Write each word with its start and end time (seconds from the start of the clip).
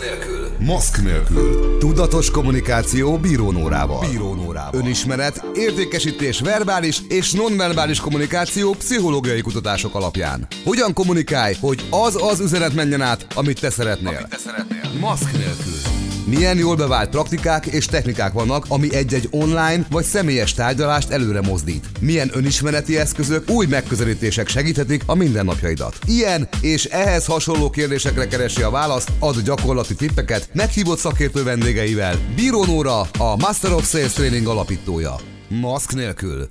nélkül. 0.00 0.48
Maszk 0.58 1.02
nélkül. 1.02 1.78
Tudatos 1.78 2.30
kommunikáció 2.30 3.18
bírónórával. 3.18 4.08
Bírónórával. 4.10 4.80
Önismeret, 4.80 5.44
értékesítés 5.54 6.40
verbális 6.40 7.02
és 7.08 7.32
nonverbális 7.32 8.00
kommunikáció 8.00 8.72
pszichológiai 8.72 9.40
kutatások 9.40 9.94
alapján. 9.94 10.46
Hogyan 10.64 10.92
kommunikálj, 10.92 11.54
hogy 11.60 11.86
az 11.90 12.22
az 12.22 12.40
üzenet 12.40 12.74
menjen 12.74 13.00
át, 13.00 13.26
amit 13.34 13.60
te 13.60 13.70
szeretnél. 13.70 14.16
Amit 14.16 14.28
te 14.28 14.36
szeretnél. 14.36 14.80
Maszk 15.00 15.32
nélkül. 15.32 15.89
Milyen 16.30 16.58
jól 16.58 16.76
bevált 16.76 17.10
praktikák 17.10 17.66
és 17.66 17.86
technikák 17.86 18.32
vannak, 18.32 18.64
ami 18.68 18.94
egy-egy 18.94 19.28
online 19.30 19.86
vagy 19.90 20.04
személyes 20.04 20.54
tárgyalást 20.54 21.10
előre 21.10 21.40
mozdít. 21.40 21.86
Milyen 22.00 22.30
önismereti 22.32 22.98
eszközök, 22.98 23.50
új 23.50 23.66
megközelítések 23.66 24.48
segíthetik 24.48 25.02
a 25.06 25.14
mindennapjaidat. 25.14 25.98
Ilyen 26.06 26.48
és 26.60 26.84
ehhez 26.84 27.26
hasonló 27.26 27.70
kérdésekre 27.70 28.26
keresi 28.26 28.62
a 28.62 28.70
választ, 28.70 29.12
ad 29.18 29.40
gyakorlati 29.40 29.94
tippeket 29.94 30.48
meghívott 30.52 30.98
szakértő 30.98 31.42
vendégeivel. 31.42 32.16
Bíró 32.34 32.64
Nóra, 32.64 33.00
a 33.00 33.36
Master 33.36 33.72
of 33.72 33.88
Sales 33.88 34.12
Training 34.12 34.46
alapítója. 34.46 35.14
Maszk 35.48 35.94
nélkül. 35.94 36.50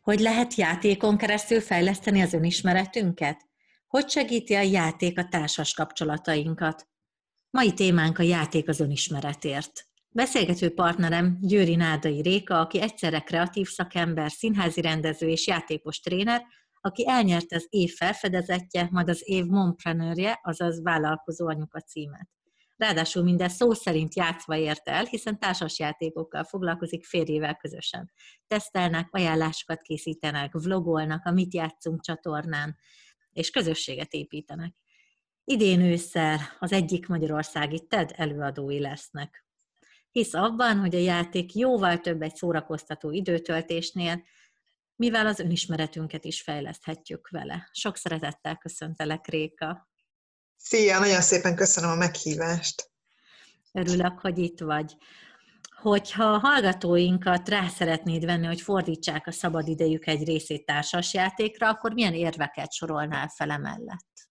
Hogy 0.00 0.20
lehet 0.20 0.54
játékon 0.54 1.16
keresztül 1.16 1.60
fejleszteni 1.60 2.20
az 2.20 2.32
önismeretünket? 2.32 3.36
Hogy 3.86 4.08
segíti 4.08 4.54
a 4.54 4.62
játék 4.62 5.18
a 5.18 5.28
társas 5.30 5.74
kapcsolatainkat? 5.74 6.90
Mai 7.52 7.72
témánk 7.72 8.18
a 8.18 8.22
játék 8.22 8.68
az 8.68 8.80
önismeretért. 8.80 9.86
Beszélgető 10.08 10.74
partnerem 10.74 11.38
Győri 11.40 11.74
Nádai 11.74 12.20
Réka, 12.20 12.60
aki 12.60 12.80
egyszerre 12.80 13.20
kreatív 13.20 13.68
szakember, 13.68 14.30
színházi 14.30 14.80
rendező 14.80 15.28
és 15.28 15.46
játékos 15.46 16.00
tréner, 16.00 16.42
aki 16.80 17.08
elnyert 17.08 17.52
az 17.52 17.66
év 17.68 17.94
felfedezetje, 17.94 18.88
majd 18.90 19.08
az 19.08 19.22
év 19.24 19.44
momprenőrje, 19.44 20.40
azaz 20.42 20.82
vállalkozó 20.82 21.48
anyuka 21.48 21.80
címet. 21.80 22.28
Ráadásul 22.76 23.22
minden 23.22 23.48
szó 23.48 23.72
szerint 23.72 24.16
játszva 24.16 24.56
ért 24.56 24.88
el, 24.88 25.04
hiszen 25.04 25.38
társas 25.38 25.78
játékokkal 25.78 26.44
foglalkozik 26.44 27.04
férjével 27.04 27.56
közösen. 27.56 28.12
Tesztelnek, 28.46 29.08
ajánlásokat 29.10 29.80
készítenek, 29.80 30.52
vlogolnak 30.52 31.26
a 31.26 31.30
Mit 31.30 31.54
játszunk 31.54 32.02
csatornán, 32.02 32.76
és 33.32 33.50
közösséget 33.50 34.12
építenek. 34.12 34.74
Idén 35.44 35.80
ősszel 35.80 36.40
az 36.58 36.72
egyik 36.72 37.06
magyarországi 37.06 37.86
TED 37.86 38.12
előadói 38.16 38.80
lesznek. 38.80 39.46
Hisz 40.10 40.34
abban, 40.34 40.78
hogy 40.78 40.94
a 40.94 40.98
játék 40.98 41.54
jóval 41.54 41.98
több 41.98 42.22
egy 42.22 42.34
szórakoztató 42.34 43.10
időtöltésnél, 43.10 44.22
mivel 44.96 45.26
az 45.26 45.38
önismeretünket 45.38 46.24
is 46.24 46.42
fejleszthetjük 46.42 47.28
vele. 47.28 47.68
Sok 47.72 47.96
szeretettel 47.96 48.56
köszöntelek, 48.56 49.26
Réka! 49.26 49.90
Szia, 50.56 50.98
nagyon 50.98 51.20
szépen 51.20 51.56
köszönöm 51.56 51.90
a 51.90 51.94
meghívást! 51.94 52.90
Örülök, 53.72 54.18
hogy 54.18 54.38
itt 54.38 54.60
vagy. 54.60 54.96
Hogyha 55.82 56.24
a 56.24 56.38
hallgatóinkat 56.38 57.48
rá 57.48 57.68
szeretnéd 57.68 58.24
venni, 58.24 58.46
hogy 58.46 58.60
fordítsák 58.60 59.26
a 59.26 59.32
szabadidejük 59.32 60.06
egy 60.06 60.24
részét 60.24 60.64
társasjátékra, 60.64 61.68
akkor 61.68 61.92
milyen 61.92 62.14
érveket 62.14 62.72
sorolnál 62.72 63.28
fel 63.28 63.58
mellett? 63.58 64.30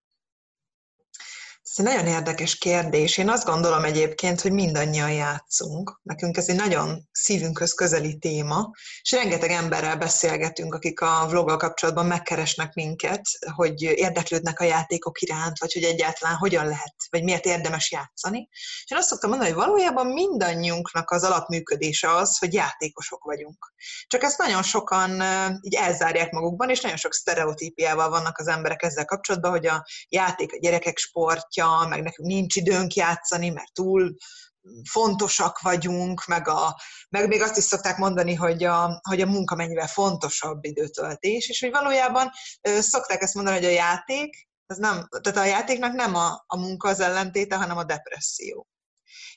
Ez 1.76 1.86
egy 1.86 1.94
nagyon 1.94 2.08
érdekes 2.08 2.58
kérdés. 2.58 3.18
Én 3.18 3.30
azt 3.30 3.46
gondolom 3.46 3.84
egyébként, 3.84 4.42
hogy 4.42 4.52
mindannyian 4.52 5.12
játszunk. 5.12 6.00
Nekünk 6.04 6.38
ez 6.38 6.50
egy 6.50 6.56
nagyon 6.56 7.10
szívünkhöz 7.12 7.74
közeli 7.74 8.18
téma, 8.18 8.72
és 9.02 9.12
rengeteg 9.12 9.52
emberrel 9.52 9.98
beszélgetünk, 9.98 10.74
akik 10.74 11.02
a 11.02 11.28
vloggal 11.30 11.58
kapcsolatban 11.58 12.06
megkeresnek 12.06 12.74
minket, 12.74 13.22
hogy 13.56 13.82
érdeklődnek 13.82 14.60
a 14.60 14.64
játékok 14.64 15.22
iránt, 15.22 15.60
vagy 15.60 15.74
hogy 15.74 15.84
egyáltalán 15.84 16.36
hogyan 16.36 16.66
lehet, 16.66 16.96
vagy 17.10 17.24
miért 17.24 17.46
érdemes 17.46 17.92
játszani. 17.92 18.50
És 18.52 18.86
én 18.88 18.98
azt 18.98 19.08
szoktam 19.08 19.30
mondani, 19.30 19.52
hogy 19.52 19.60
valójában 19.60 20.08
mindannyiunknak 20.08 21.12
az 21.12 21.24
alapműködése 21.24 22.16
az, 22.16 22.38
hogy 22.38 22.54
játékosok 22.54 23.24
vagyunk. 23.24 23.74
Csak 24.08 24.24
ezt 24.24 24.38
nagyon 24.38 24.64
sokan 24.64 25.12
így 25.62 25.76
elzárják 25.76 26.32
magukban, 26.32 26.70
és 26.70 26.82
nagyon 26.82 26.98
sok 26.98 27.14
sztereotípiával 27.14 28.10
vannak 28.10 28.38
az 28.38 28.48
emberek 28.48 28.84
ezzel 28.84 29.06
kapcsolatban, 29.06 29.52
hogy 29.52 29.68
a 29.68 29.86
játék 30.10 30.54
a 30.54 30.58
gyerekek 30.60 30.98
sportja, 30.98 31.60
mutatja, 31.62 31.88
meg 31.88 32.04
nekünk 32.04 32.28
nincs 32.28 32.56
időnk 32.56 32.94
játszani, 32.94 33.50
mert 33.50 33.74
túl 33.74 34.16
fontosak 34.90 35.60
vagyunk, 35.60 36.26
meg, 36.26 36.48
a, 36.48 36.80
meg 37.10 37.28
még 37.28 37.42
azt 37.42 37.58
is 37.58 37.64
szokták 37.64 37.98
mondani, 37.98 38.34
hogy 38.34 38.64
a, 38.64 39.00
hogy 39.10 39.22
a 39.22 39.26
munka 39.26 39.56
mennyivel 39.56 39.88
fontosabb 39.88 40.64
időtöltés, 40.64 41.50
és 41.50 41.60
hogy 41.60 41.72
valójában 41.72 42.30
szokták 42.62 43.22
ezt 43.22 43.34
mondani, 43.34 43.56
hogy 43.56 43.66
a 43.66 43.70
játék, 43.70 44.50
az 44.66 44.78
nem, 44.78 45.08
tehát 45.22 45.40
a 45.40 45.46
játéknak 45.46 45.94
nem 45.94 46.16
a, 46.16 46.44
a 46.48 46.58
munka 46.58 46.90
az 46.90 47.00
ellentéte, 47.00 47.56
hanem 47.56 47.78
a 47.78 47.84
depresszió. 47.84 48.68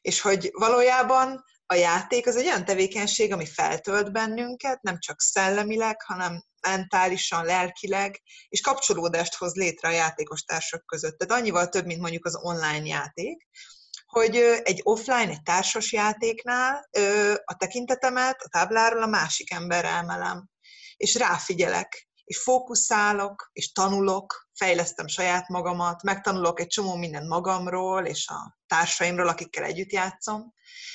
És 0.00 0.20
hogy 0.20 0.50
valójában 0.52 1.44
a 1.66 1.74
játék 1.74 2.26
az 2.26 2.36
egy 2.36 2.46
olyan 2.46 2.64
tevékenység, 2.64 3.32
ami 3.32 3.46
feltölt 3.46 4.12
bennünket, 4.12 4.82
nem 4.82 4.98
csak 4.98 5.20
szellemileg, 5.20 6.02
hanem 6.02 6.44
mentálisan, 6.60 7.44
lelkileg, 7.44 8.22
és 8.48 8.60
kapcsolódást 8.60 9.34
hoz 9.34 9.54
létre 9.54 9.88
a 9.88 9.92
játékos 9.92 10.42
társak 10.42 10.86
között. 10.86 11.18
Tehát 11.18 11.42
annyival 11.42 11.68
több, 11.68 11.86
mint 11.86 12.00
mondjuk 12.00 12.24
az 12.24 12.38
online 12.42 12.86
játék, 12.86 13.46
hogy 14.06 14.36
egy 14.62 14.80
offline, 14.82 15.30
egy 15.30 15.42
társas 15.42 15.92
játéknál 15.92 16.88
a 17.44 17.56
tekintetemet 17.56 18.42
a 18.42 18.48
tábláról 18.48 19.02
a 19.02 19.06
másik 19.06 19.52
emberre 19.52 19.88
emelem, 19.88 20.48
és 20.96 21.14
ráfigyelek, 21.14 22.08
és 22.24 22.38
fókuszálok, 22.38 23.50
és 23.52 23.72
tanulok, 23.72 24.43
fejlesztem 24.54 25.06
saját 25.06 25.48
magamat, 25.48 26.02
megtanulok 26.02 26.60
egy 26.60 26.66
csomó 26.66 26.96
mindent 26.96 27.28
magamról, 27.28 28.06
és 28.06 28.28
a 28.28 28.58
társaimról, 28.66 29.28
akikkel 29.28 29.64
együtt 29.64 29.92
játszom. 29.92 30.52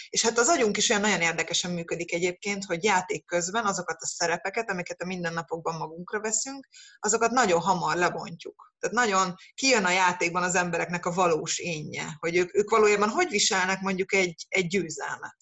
És 0.09 0.22
hát 0.22 0.38
az 0.38 0.47
agyunk 0.47 0.78
is 0.78 0.90
olyan 0.90 1.02
nagyon 1.02 1.22
érdekesen 1.22 1.72
működik 1.72 2.14
egyébként, 2.14 2.66
hogy 2.66 2.84
játék 2.84 3.25
közben 3.25 3.66
azokat 3.66 4.02
a 4.02 4.06
szerepeket, 4.06 4.69
amiket 4.69 5.02
a 5.02 5.06
mindennapokban 5.06 5.75
magunkra 5.78 6.19
veszünk, 6.22 6.68
azokat 7.00 7.31
nagyon 7.31 7.62
hamar 7.62 7.96
lebontjuk. 7.96 8.74
Tehát 8.80 8.96
nagyon 8.96 9.36
kijön 9.53 9.86
a 9.86 9.90
játékban 9.90 10.44
az 10.44 10.56
embereknek 10.56 11.06
a 11.06 11.14
valós 11.14 11.59
énje, 11.59 12.16
hogy 12.19 12.36
ők, 12.36 12.58
ők 12.58 12.69
valójában 12.69 13.09
hogy 13.09 13.30
viselnek 13.30 13.81
mondjuk 13.81 14.14
egy, 14.14 14.46
egy 14.48 14.68
győzelmet. 14.68 15.38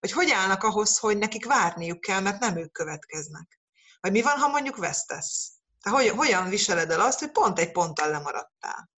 Vagy 0.00 0.12
hogy 0.12 0.30
állnak 0.30 0.62
ahhoz, 0.62 0.98
hogy 0.98 1.18
nekik 1.18 1.46
várniuk 1.46 2.00
kell, 2.00 2.20
mert 2.20 2.40
nem 2.40 2.56
ők 2.56 2.72
következnek. 2.72 3.60
Vagy 4.00 4.12
mi 4.12 4.22
van, 4.22 4.38
ha 4.38 4.48
mondjuk 4.48 4.76
vesztesz? 4.76 5.57
Tehát 5.82 5.98
hogy, 5.98 6.08
hogyan 6.08 6.48
viseled 6.48 6.90
el 6.90 7.00
azt, 7.00 7.18
hogy 7.18 7.30
pont 7.30 7.58
egy 7.58 7.72
ponttal 7.72 8.10
lemaradtál? 8.10 8.90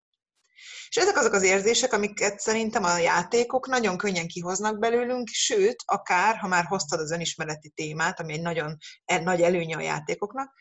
És 0.89 0.97
ezek 0.97 1.17
azok 1.17 1.33
az 1.33 1.43
érzések, 1.43 1.93
amiket 1.93 2.41
szerintem 2.41 2.85
a 2.85 2.99
játékok 2.99 3.67
nagyon 3.67 3.97
könnyen 3.97 4.27
kihoznak 4.27 4.79
belőlünk, 4.79 5.29
sőt, 5.29 5.83
akár, 5.85 6.37
ha 6.37 6.47
már 6.47 6.65
hoztad 6.65 7.01
az 7.01 7.11
önismereti 7.11 7.69
témát, 7.69 8.21
ami 8.21 8.33
egy 8.33 8.43
nagyon 8.43 8.77
e, 9.05 9.19
nagy 9.19 9.43
előnye 9.43 9.77
a 9.77 9.81
játékoknak, 9.81 10.55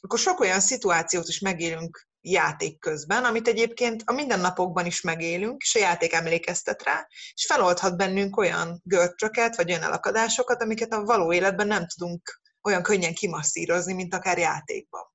akkor 0.00 0.18
sok 0.18 0.40
olyan 0.40 0.60
szituációt 0.60 1.28
is 1.28 1.38
megélünk 1.38 2.06
játék 2.20 2.78
közben, 2.78 3.24
amit 3.24 3.48
egyébként 3.48 4.02
a 4.04 4.12
mindennapokban 4.12 4.86
is 4.86 5.00
megélünk, 5.00 5.62
és 5.62 5.74
a 5.74 5.78
játék 5.78 6.12
emlékeztet 6.12 6.82
rá, 6.82 7.06
és 7.34 7.46
feloldhat 7.46 7.96
bennünk 7.96 8.36
olyan 8.36 8.80
görcsöket, 8.84 9.56
vagy 9.56 9.70
olyan 9.70 9.82
elakadásokat, 9.82 10.62
amiket 10.62 10.92
a 10.92 11.04
való 11.04 11.32
életben 11.32 11.66
nem 11.66 11.86
tudunk 11.86 12.40
olyan 12.62 12.82
könnyen 12.82 13.14
kimasszírozni, 13.14 13.92
mint 13.92 14.14
akár 14.14 14.38
játékban. 14.38 15.11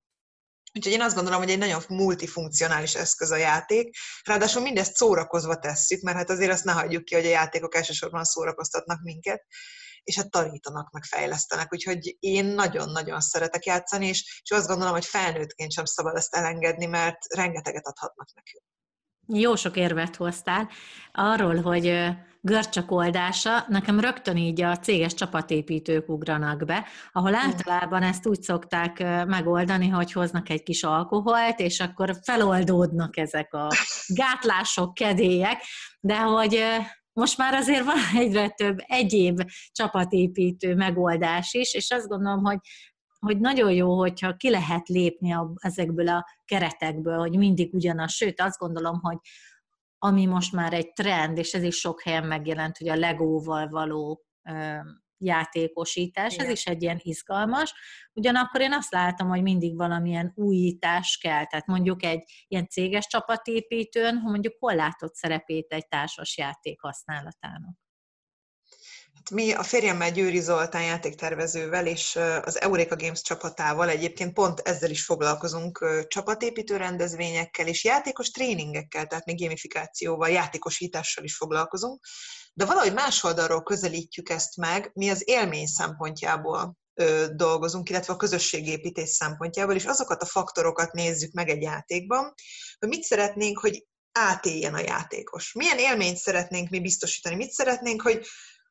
Úgyhogy 0.77 0.93
én 0.93 1.01
azt 1.01 1.15
gondolom, 1.15 1.39
hogy 1.39 1.49
egy 1.49 1.57
nagyon 1.57 1.81
multifunkcionális 1.87 2.95
eszköz 2.95 3.31
a 3.31 3.35
játék. 3.35 3.97
Ráadásul 4.23 4.61
mindezt 4.61 4.95
szórakozva 4.95 5.55
tesszük, 5.55 6.01
mert 6.01 6.17
hát 6.17 6.29
azért 6.29 6.51
azt 6.51 6.63
ne 6.63 6.71
hagyjuk 6.71 7.03
ki, 7.03 7.15
hogy 7.15 7.25
a 7.25 7.29
játékok 7.29 7.75
elsősorban 7.75 8.23
szórakoztatnak 8.23 9.01
minket, 9.01 9.45
és 10.03 10.15
hát 10.15 10.29
tanítanak, 10.29 10.91
meg 10.91 11.03
fejlesztenek. 11.03 11.73
Úgyhogy 11.73 12.17
én 12.19 12.45
nagyon-nagyon 12.45 13.19
szeretek 13.19 13.65
játszani, 13.65 14.07
és, 14.07 14.41
és 14.43 14.51
azt 14.51 14.67
gondolom, 14.67 14.93
hogy 14.93 15.05
felnőttként 15.05 15.71
sem 15.71 15.85
szabad 15.85 16.15
ezt 16.15 16.35
elengedni, 16.35 16.85
mert 16.85 17.33
rengeteget 17.33 17.87
adhatnak 17.87 18.29
nekünk. 18.33 18.63
Jó 19.41 19.55
sok 19.55 19.75
érvet 19.75 20.15
hoztál 20.15 20.69
arról, 21.11 21.61
hogy 21.61 21.85
görcsök 22.47 22.91
oldása, 22.91 23.65
nekem 23.67 23.99
rögtön 23.99 24.37
így 24.37 24.61
a 24.61 24.77
céges 24.77 25.13
csapatépítők 25.13 26.09
ugranak 26.09 26.65
be, 26.65 26.85
ahol 27.11 27.35
általában 27.35 28.03
ezt 28.03 28.27
úgy 28.27 28.41
szokták 28.41 28.99
megoldani, 29.25 29.87
hogy 29.87 30.11
hoznak 30.11 30.49
egy 30.49 30.63
kis 30.63 30.83
alkoholt, 30.83 31.59
és 31.59 31.79
akkor 31.79 32.15
feloldódnak 32.23 33.17
ezek 33.17 33.53
a 33.53 33.67
gátlások, 34.07 34.93
kedélyek, 34.93 35.63
de 35.99 36.19
hogy 36.19 36.63
most 37.13 37.37
már 37.37 37.53
azért 37.53 37.83
van 37.83 37.97
egyre 38.21 38.49
több 38.49 38.77
egyéb 38.87 39.41
csapatépítő 39.71 40.75
megoldás 40.75 41.53
is, 41.53 41.73
és 41.73 41.91
azt 41.91 42.07
gondolom, 42.07 42.43
hogy 42.43 42.57
hogy 43.19 43.39
nagyon 43.39 43.71
jó, 43.71 43.97
hogyha 43.97 44.35
ki 44.35 44.49
lehet 44.49 44.87
lépni 44.87 45.33
a, 45.33 45.51
ezekből 45.55 46.07
a 46.07 46.25
keretekből, 46.45 47.17
hogy 47.17 47.37
mindig 47.37 47.73
ugyanaz. 47.73 48.11
Sőt, 48.11 48.41
azt 48.41 48.57
gondolom, 48.57 48.99
hogy 49.01 49.17
ami 49.97 50.25
most 50.25 50.53
már 50.53 50.73
egy 50.73 50.93
trend, 50.93 51.37
és 51.37 51.53
ez 51.53 51.63
is 51.63 51.75
sok 51.75 52.01
helyen 52.01 52.25
megjelent, 52.25 52.77
hogy 52.77 52.89
a 52.89 52.95
legóval 52.95 53.67
való 53.67 54.25
játékosítás, 55.17 56.33
Igen. 56.33 56.45
ez 56.45 56.51
is 56.51 56.65
egy 56.65 56.81
ilyen 56.81 56.99
izgalmas. 57.01 57.73
Ugyanakkor 58.13 58.61
én 58.61 58.73
azt 58.73 58.91
látom, 58.91 59.27
hogy 59.27 59.41
mindig 59.41 59.75
valamilyen 59.75 60.31
újítás 60.35 61.17
kell, 61.17 61.45
tehát 61.45 61.65
mondjuk 61.65 62.03
egy 62.03 62.23
ilyen 62.47 62.67
céges 62.67 63.07
csapatépítőn, 63.07 64.21
mondjuk 64.23 64.55
hol 64.59 64.75
látott 64.75 65.15
szerepét 65.15 65.73
egy 65.73 65.87
társas 65.87 66.37
játék 66.37 66.81
használatának? 66.81 67.86
Mi 69.29 69.51
a 69.51 69.63
férjemmel 69.63 70.11
Győri 70.11 70.39
Zoltán 70.39 70.83
játéktervezővel 70.83 71.87
és 71.87 72.19
az 72.43 72.61
Eureka 72.61 72.95
Games 72.95 73.21
csapatával 73.21 73.89
egyébként 73.89 74.33
pont 74.33 74.59
ezzel 74.59 74.89
is 74.89 75.05
foglalkozunk 75.05 76.05
csapatépítő 76.07 76.77
rendezvényekkel 76.77 77.67
és 77.67 77.83
játékos 77.83 78.29
tréningekkel, 78.29 79.05
tehát 79.05 79.25
még 79.25 79.39
gamifikációval, 79.39 80.29
játékosítással 80.29 81.23
is 81.23 81.35
foglalkozunk, 81.35 82.05
de 82.53 82.65
valahogy 82.65 82.93
más 82.93 83.23
oldalról 83.23 83.63
közelítjük 83.63 84.29
ezt 84.29 84.57
meg, 84.57 84.91
mi 84.93 85.09
az 85.09 85.21
élmény 85.25 85.65
szempontjából 85.65 86.77
dolgozunk, 87.31 87.89
illetve 87.89 88.13
a 88.13 88.17
közösségépítés 88.17 89.09
szempontjából, 89.09 89.75
és 89.75 89.85
azokat 89.85 90.21
a 90.21 90.25
faktorokat 90.25 90.91
nézzük 90.91 91.31
meg 91.31 91.49
egy 91.49 91.61
játékban, 91.61 92.33
hogy 92.79 92.89
mit 92.89 93.03
szeretnénk, 93.03 93.59
hogy 93.59 93.85
átéljen 94.11 94.73
a 94.73 94.79
játékos. 94.79 95.53
Milyen 95.53 95.77
élményt 95.77 96.17
szeretnénk 96.17 96.69
mi 96.69 96.79
biztosítani, 96.79 97.35
mit 97.35 97.51
szeretnénk, 97.51 98.01
hogy 98.01 98.25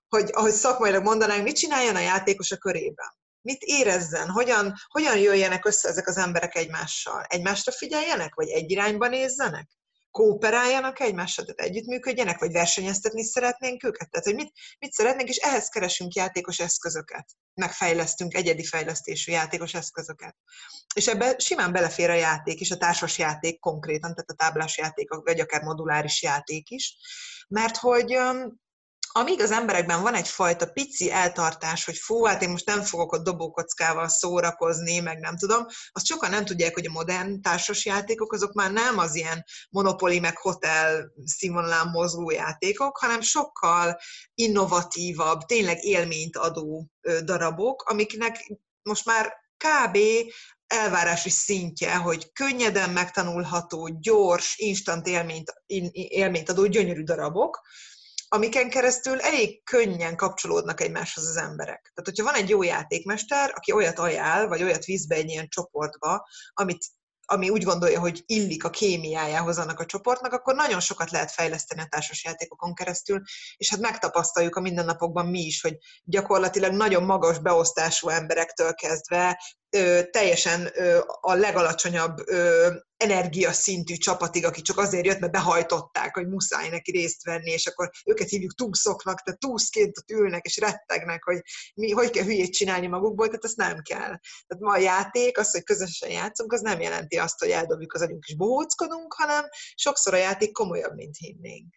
hogy 0.09 0.31
ahogy 0.33 0.53
szakmailag 0.53 1.03
mondanánk, 1.03 1.43
mit 1.43 1.57
csináljon 1.57 1.97
a 1.97 2.01
játékos 2.01 2.51
a 2.51 2.57
körében. 2.57 3.15
Mit 3.41 3.63
érezzen, 3.63 4.29
hogyan, 4.29 4.75
hogyan 4.87 5.19
jöjjenek 5.19 5.65
össze 5.65 5.89
ezek 5.89 6.09
az 6.09 6.17
emberek 6.17 6.57
egymással. 6.57 7.23
Egymásra 7.29 7.73
figyeljenek, 7.73 8.35
vagy 8.35 8.49
egy 8.49 8.71
irányba 8.71 9.09
nézzenek? 9.09 9.69
Kooperáljanak 10.11 11.01
egymással, 11.01 11.45
tehát 11.45 11.71
együttműködjenek, 11.71 12.39
vagy 12.39 12.53
versenyeztetni 12.53 13.25
szeretnénk 13.25 13.85
őket? 13.85 14.11
Tehát, 14.11 14.27
hogy 14.27 14.35
mit, 14.35 14.53
mit 14.79 14.93
szeretnénk, 14.93 15.29
és 15.29 15.37
ehhez 15.37 15.69
keresünk 15.69 16.15
játékos 16.15 16.59
eszközöket. 16.59 17.27
Megfejlesztünk 17.55 18.35
egyedi 18.35 18.65
fejlesztésű 18.65 19.33
játékos 19.33 19.75
eszközöket. 19.75 20.37
És 20.95 21.07
ebbe 21.07 21.35
simán 21.39 21.73
belefér 21.73 22.11
a 22.11 22.15
játék 22.15 22.61
is, 22.61 22.71
a 22.71 22.77
társas 22.77 23.19
játék 23.19 23.61
konkrétan, 23.61 24.15
tehát 24.15 24.31
a 24.31 24.35
táblás 24.35 24.79
játék, 24.79 25.11
vagy 25.11 25.41
akár 25.41 25.63
moduláris 25.63 26.23
játék 26.23 26.71
is. 26.71 26.97
Mert 27.49 27.77
hogy 27.77 28.19
amíg 29.17 29.41
az 29.41 29.51
emberekben 29.51 30.03
van 30.03 30.15
egyfajta 30.15 30.67
pici 30.67 31.11
eltartás, 31.11 31.85
hogy 31.85 31.97
fú, 31.97 32.25
hát 32.25 32.43
én 32.43 32.51
most 32.51 32.67
nem 32.67 32.83
fogok 32.83 33.13
ott 33.13 33.25
dobókockával 33.25 34.09
szórakozni, 34.09 34.99
meg 34.99 35.19
nem 35.19 35.37
tudom, 35.37 35.67
azt 35.93 36.07
sokan 36.07 36.31
nem 36.31 36.45
tudják, 36.45 36.75
hogy 36.75 36.87
a 36.87 36.93
modern 36.93 37.41
társasjátékok 37.43 38.33
azok 38.33 38.53
már 38.53 38.73
nem 38.73 38.99
az 38.99 39.15
ilyen 39.15 39.45
monopoli 39.71 40.19
meg 40.19 40.37
hotel 40.37 41.13
színvonalán 41.25 41.89
mozgó 41.89 42.31
játékok, 42.31 42.99
hanem 42.99 43.21
sokkal 43.21 43.99
innovatívabb, 44.35 45.41
tényleg 45.41 45.85
élményt 45.85 46.37
adó 46.37 46.87
darabok, 47.25 47.83
amiknek 47.83 48.53
most 48.83 49.05
már 49.05 49.33
kb. 49.57 49.99
elvárási 50.67 51.31
szintje, 51.31 51.95
hogy 51.95 52.33
könnyeden 52.33 52.91
megtanulható, 52.91 53.89
gyors, 54.01 54.57
instant 54.57 55.07
élményt, 55.07 55.53
élményt 55.93 56.49
adó 56.49 56.67
gyönyörű 56.67 57.03
darabok, 57.03 57.61
amiken 58.29 58.71
keresztül 58.71 59.21
elég 59.21 59.65
könnyen 59.65 60.17
kapcsolódnak 60.17 60.81
egymáshoz 60.81 61.27
az 61.27 61.37
emberek. 61.37 61.81
Tehát, 61.95 62.05
hogyha 62.05 62.25
van 62.25 62.35
egy 62.35 62.49
jó 62.49 62.63
játékmester, 62.63 63.53
aki 63.55 63.73
olyat 63.73 63.99
ajánl, 63.99 64.49
vagy 64.49 64.63
olyat 64.63 64.85
visz 64.85 65.07
be 65.07 65.15
egy 65.15 65.29
ilyen 65.29 65.49
csoportba, 65.49 66.27
amit 66.53 66.85
ami 67.29 67.49
úgy 67.49 67.63
gondolja, 67.63 68.01
hogy 68.01 68.23
illik 68.27 68.65
a 68.65 68.71
kémiájához 68.71 69.59
annak 69.59 69.81
a 69.81 69.87
csoportnak, 69.87 70.33
akkor 70.33 70.55
nagyon 70.55 70.81
sokat 70.81 71.11
lehet 71.11 71.31
fejleszteni 71.31 71.81
a 71.81 71.87
társasjátékokon 71.89 72.75
keresztül, 72.75 73.23
és 73.57 73.71
hát 73.71 73.81
megtapasztaljuk 73.81 74.57
a 74.57 74.61
mindennapokban 74.61 75.27
mi 75.27 75.41
is, 75.41 75.61
hogy 75.61 75.77
gyakorlatilag 76.05 76.73
nagyon 76.73 77.03
magas 77.03 77.39
beosztású 77.39 78.09
emberektől 78.09 78.75
kezdve 78.75 79.43
teljesen 80.11 80.71
a 81.21 81.35
legalacsonyabb 81.35 82.17
energiaszintű 82.97 83.95
csapatig, 83.95 84.45
aki 84.45 84.63
csak 84.63 84.79
azért 84.79 85.07
jött, 85.07 85.19
mert 85.19 85.33
behajtották, 85.33 86.15
hogy 86.15 86.29
muszáj 86.29 86.69
neki 86.69 86.91
részt 86.91 87.25
venni, 87.25 87.51
és 87.51 87.67
akkor 87.67 87.91
őket 88.05 88.29
hívjuk 88.29 88.55
túszoknak, 88.55 89.23
tehát 89.23 89.41
túszként 89.41 89.99
ott 89.99 90.11
ülnek 90.11 90.45
és 90.45 90.57
rettegnek, 90.59 91.25
hogy 91.25 91.41
mi, 91.75 91.91
hogy 91.91 92.11
kell 92.11 92.25
hülyét 92.25 92.53
csinálni 92.53 92.87
magukból, 92.87 93.27
tehát 93.27 93.45
azt 93.45 93.57
nem 93.57 93.83
kell. 93.83 94.19
Tehát 94.47 94.59
ma 94.59 94.73
a 94.73 94.79
játék, 94.79 95.39
az, 95.39 95.51
hogy 95.51 95.63
közösen 95.63 96.11
játszunk, 96.11 96.53
az 96.53 96.61
nem 96.61 96.81
jelenti 96.81 97.17
azt, 97.17 97.39
hogy 97.39 97.51
eldobjuk 97.51 97.95
az 97.95 98.03
agyunk 98.03 98.27
és 98.27 98.37
bohóckodunk, 98.37 99.13
hanem 99.13 99.45
sokszor 99.75 100.15
a 100.15 100.17
játék 100.17 100.53
komolyabb, 100.53 100.95
mint 100.95 101.17
hinnénk. 101.17 101.75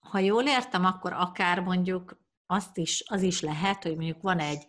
Ha 0.00 0.18
jól 0.18 0.46
értem, 0.46 0.84
akkor 0.84 1.12
akár 1.12 1.60
mondjuk 1.60 2.20
azt 2.46 2.76
is, 2.76 3.04
az 3.06 3.22
is 3.22 3.40
lehet, 3.40 3.82
hogy 3.82 3.96
mondjuk 3.96 4.22
van 4.22 4.38
egy 4.38 4.66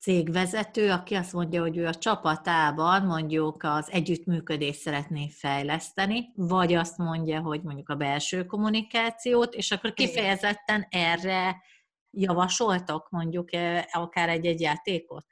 cégvezető, 0.00 0.90
aki 0.90 1.14
azt 1.14 1.32
mondja, 1.32 1.60
hogy 1.60 1.76
ő 1.76 1.86
a 1.86 1.94
csapatában 1.94 3.02
mondjuk 3.02 3.62
az 3.62 3.90
együttműködést 3.90 4.80
szeretné 4.80 5.28
fejleszteni, 5.28 6.32
vagy 6.34 6.74
azt 6.74 6.98
mondja, 6.98 7.40
hogy 7.40 7.62
mondjuk 7.62 7.88
a 7.88 7.94
belső 7.94 8.44
kommunikációt, 8.44 9.54
és 9.54 9.70
akkor 9.70 9.92
kifejezetten 9.92 10.86
erre 10.90 11.62
javasoltok 12.10 13.10
mondjuk 13.10 13.52
eh, 13.52 13.84
akár 13.90 14.28
egy-egy 14.28 14.60
játékot? 14.60 15.26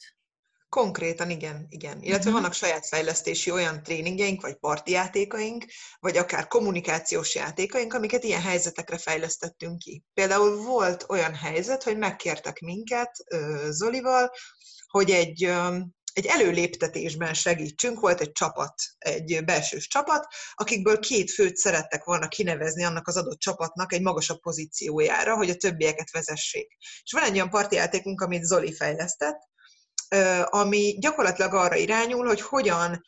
Konkrétan 0.69 1.31
igen, 1.31 1.67
igen. 1.69 2.03
Illetve 2.03 2.19
uh-huh. 2.19 2.33
vannak 2.33 2.53
saját 2.53 2.87
fejlesztési 2.87 3.51
olyan 3.51 3.83
tréningjeink, 3.83 4.43
vagy 4.43 4.55
parti 4.55 4.91
játékaink, 4.91 5.65
vagy 5.99 6.17
akár 6.17 6.47
kommunikációs 6.47 7.35
játékaink, 7.35 7.95
amiket 7.95 8.25
ilyen 8.25 8.41
helyzetekre 8.41 8.99
fejlesztettünk 8.99 9.79
ki. 9.79 10.05
Például 10.15 10.57
volt 10.57 11.05
olyan 11.09 11.35
helyzet, 11.35 11.83
hogy 11.83 11.99
megkértek 11.99 12.61
minket 12.61 13.11
Zolival, 13.69 14.31
hogy 14.87 15.11
egy, 15.11 15.45
egy 16.13 16.27
előléptetésben 16.27 17.35
segítsünk. 17.35 18.01
Volt 18.01 18.21
egy 18.21 18.33
csapat, 18.33 18.75
egy 18.99 19.45
belsős 19.45 19.89
csapat, 19.89 20.27
akikből 20.55 20.99
két 20.99 21.31
főt 21.31 21.57
szerettek 21.57 22.05
volna 22.05 22.29
kinevezni 22.29 22.85
annak 22.85 23.09
az 23.09 23.17
adott 23.17 23.39
csapatnak 23.39 23.93
egy 23.93 24.03
magasabb 24.03 24.41
pozíciójára, 24.41 25.37
hogy 25.37 25.51
a 25.51 25.57
többieket 25.57 26.11
vezessék. 26.11 26.77
És 27.03 27.13
van 27.13 27.23
egy 27.23 27.35
olyan 27.35 27.51
partijátékunk, 27.51 28.21
amit 28.21 28.45
Zoli 28.45 28.75
fejlesztett, 28.75 29.39
ami 30.45 30.97
gyakorlatilag 30.99 31.55
arra 31.55 31.77
irányul, 31.77 32.27
hogy 32.27 32.41
hogyan 32.41 33.03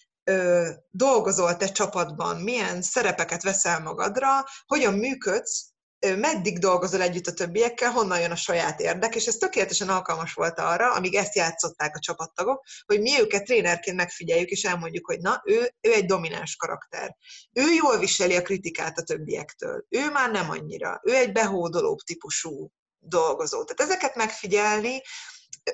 dolgozol 0.91 1.57
te 1.57 1.67
csapatban, 1.67 2.37
milyen 2.37 2.83
szerepeket 2.83 3.43
veszel 3.43 3.81
magadra, 3.81 4.29
hogyan 4.67 4.95
működsz, 4.95 5.71
meddig 6.07 6.59
dolgozol 6.59 7.03
együtt 7.03 7.27
a 7.27 7.33
többiekkel, 7.33 7.91
honnan 7.91 8.21
jön 8.21 8.31
a 8.31 8.37
saját 8.37 8.81
érdek, 8.81 9.15
és 9.15 9.27
ez 9.27 9.35
tökéletesen 9.35 9.89
alkalmas 9.89 10.33
volt 10.33 10.59
arra, 10.59 10.93
amíg 10.93 11.15
ezt 11.15 11.35
játszották 11.35 11.97
a 11.97 12.01
csapattagok, 12.01 12.65
hogy 12.87 13.01
mi 13.01 13.21
őket 13.21 13.45
trénerként 13.45 13.97
megfigyeljük, 13.97 14.49
és 14.49 14.65
elmondjuk, 14.65 15.07
hogy 15.07 15.21
na, 15.21 15.43
ő, 15.45 15.75
ő 15.81 15.93
egy 15.93 16.07
domináns 16.07 16.57
karakter. 16.57 17.17
Ő 17.53 17.73
jól 17.83 17.99
viseli 17.99 18.37
a 18.37 18.43
kritikát 18.43 18.99
a 18.99 19.03
többiektől. 19.03 19.85
Ő 19.89 20.11
már 20.11 20.31
nem 20.31 20.51
annyira. 20.51 21.01
Ő 21.03 21.15
egy 21.15 21.33
behódolóbb 21.33 21.99
típusú 21.99 22.71
dolgozó. 22.99 23.65
Tehát 23.65 23.93
ezeket 23.93 24.15
megfigyelni, 24.15 25.03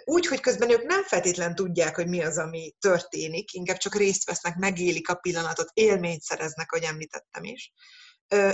úgy, 0.04 0.26
hogy 0.26 0.40
közben 0.40 0.70
ők 0.70 0.82
nem 0.82 1.02
feltétlen 1.02 1.54
tudják, 1.54 1.94
hogy 1.94 2.08
mi 2.08 2.22
az, 2.22 2.38
ami 2.38 2.74
történik, 2.78 3.52
inkább 3.52 3.76
csak 3.76 3.94
részt 3.94 4.24
vesznek, 4.24 4.56
megélik 4.56 5.08
a 5.08 5.14
pillanatot, 5.14 5.70
élményt 5.72 6.22
szereznek, 6.22 6.72
ahogy 6.72 6.84
említettem 6.84 7.44
is. 7.44 7.72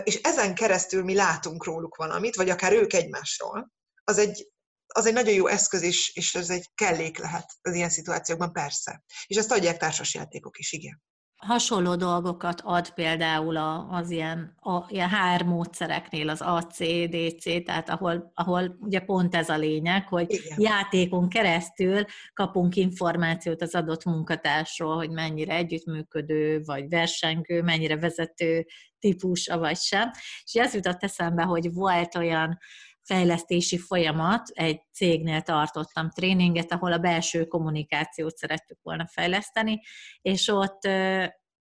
És 0.03 0.21
ezen 0.23 0.55
keresztül 0.55 1.03
mi 1.03 1.15
látunk 1.15 1.65
róluk 1.65 1.97
valamit, 1.97 2.37
vagy 2.37 2.51
akár 2.51 2.73
ők 2.73 2.93
egymásról. 2.93 3.73
Az 4.05 4.19
egy, 4.19 4.49
az 4.87 5.07
egy 5.07 5.13
nagyon 5.13 5.35
jó 5.35 5.47
eszköz, 5.47 5.83
és, 5.83 6.15
és 6.15 6.35
ez 6.35 6.51
egy 6.51 6.71
kellék 6.75 7.19
lehet 7.19 7.53
az 7.63 7.75
ilyen 7.75 7.91
szituációkban, 7.91 8.53
persze. 8.53 9.03
És 9.27 9.37
ezt 9.37 9.53
adják 9.53 9.77
társasjátékok 9.77 10.59
is, 10.59 10.73
igen 10.73 11.03
hasonló 11.47 11.95
dolgokat 11.95 12.61
ad 12.65 12.91
például 12.91 13.57
az 13.91 14.11
ilyen, 14.11 14.55
a, 14.61 14.85
ilyen 14.89 15.09
HR 15.09 15.43
módszereknél 15.43 16.29
az 16.29 16.41
ACDC, 16.41 17.65
tehát 17.65 17.89
ahol, 17.91 18.33
ahol 18.35 18.77
ugye 18.81 19.01
pont 19.01 19.35
ez 19.35 19.49
a 19.49 19.57
lényeg, 19.57 20.09
hogy 20.09 20.27
Igen. 20.29 20.61
játékon 20.61 21.29
keresztül 21.29 22.05
kapunk 22.35 22.77
információt 22.77 23.63
az 23.63 23.75
adott 23.75 24.05
munkatársról, 24.05 24.97
hogy 24.97 25.11
mennyire 25.11 25.55
együttműködő, 25.55 26.63
vagy 26.65 26.89
versengő, 26.89 27.63
mennyire 27.63 27.97
vezető 27.97 28.67
típus, 28.99 29.47
vagy 29.47 29.77
sem. 29.77 30.11
És 30.45 30.55
ez 30.55 30.75
jutott 30.75 31.03
eszembe, 31.03 31.43
hogy 31.43 31.73
volt 31.73 32.15
olyan 32.15 32.59
fejlesztési 33.03 33.79
folyamat, 33.79 34.49
egy 34.49 34.81
cégnél 34.93 35.41
tartottam 35.41 36.11
tréninget, 36.11 36.73
ahol 36.73 36.93
a 36.93 36.99
belső 36.99 37.45
kommunikációt 37.45 38.37
szerettük 38.37 38.79
volna 38.83 39.07
fejleszteni, 39.07 39.81
és 40.23 40.49
ott 40.49 40.89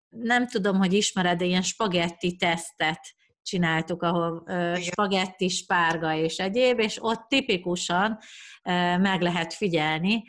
nem 0.10 0.48
tudom, 0.48 0.78
hogy 0.78 0.94
ismered, 0.94 1.38
de 1.38 1.46
ilyen 1.46 1.62
spagetti 1.62 2.36
tesztet 2.36 3.00
csináltuk, 3.44 4.02
ahol 4.02 4.44
spagetti, 4.80 5.50
spárga 5.50 6.16
és 6.16 6.38
egyéb, 6.38 6.80
és 6.80 7.04
ott 7.04 7.26
tipikusan 7.28 8.18
meg 9.00 9.22
lehet 9.22 9.54
figyelni, 9.54 10.24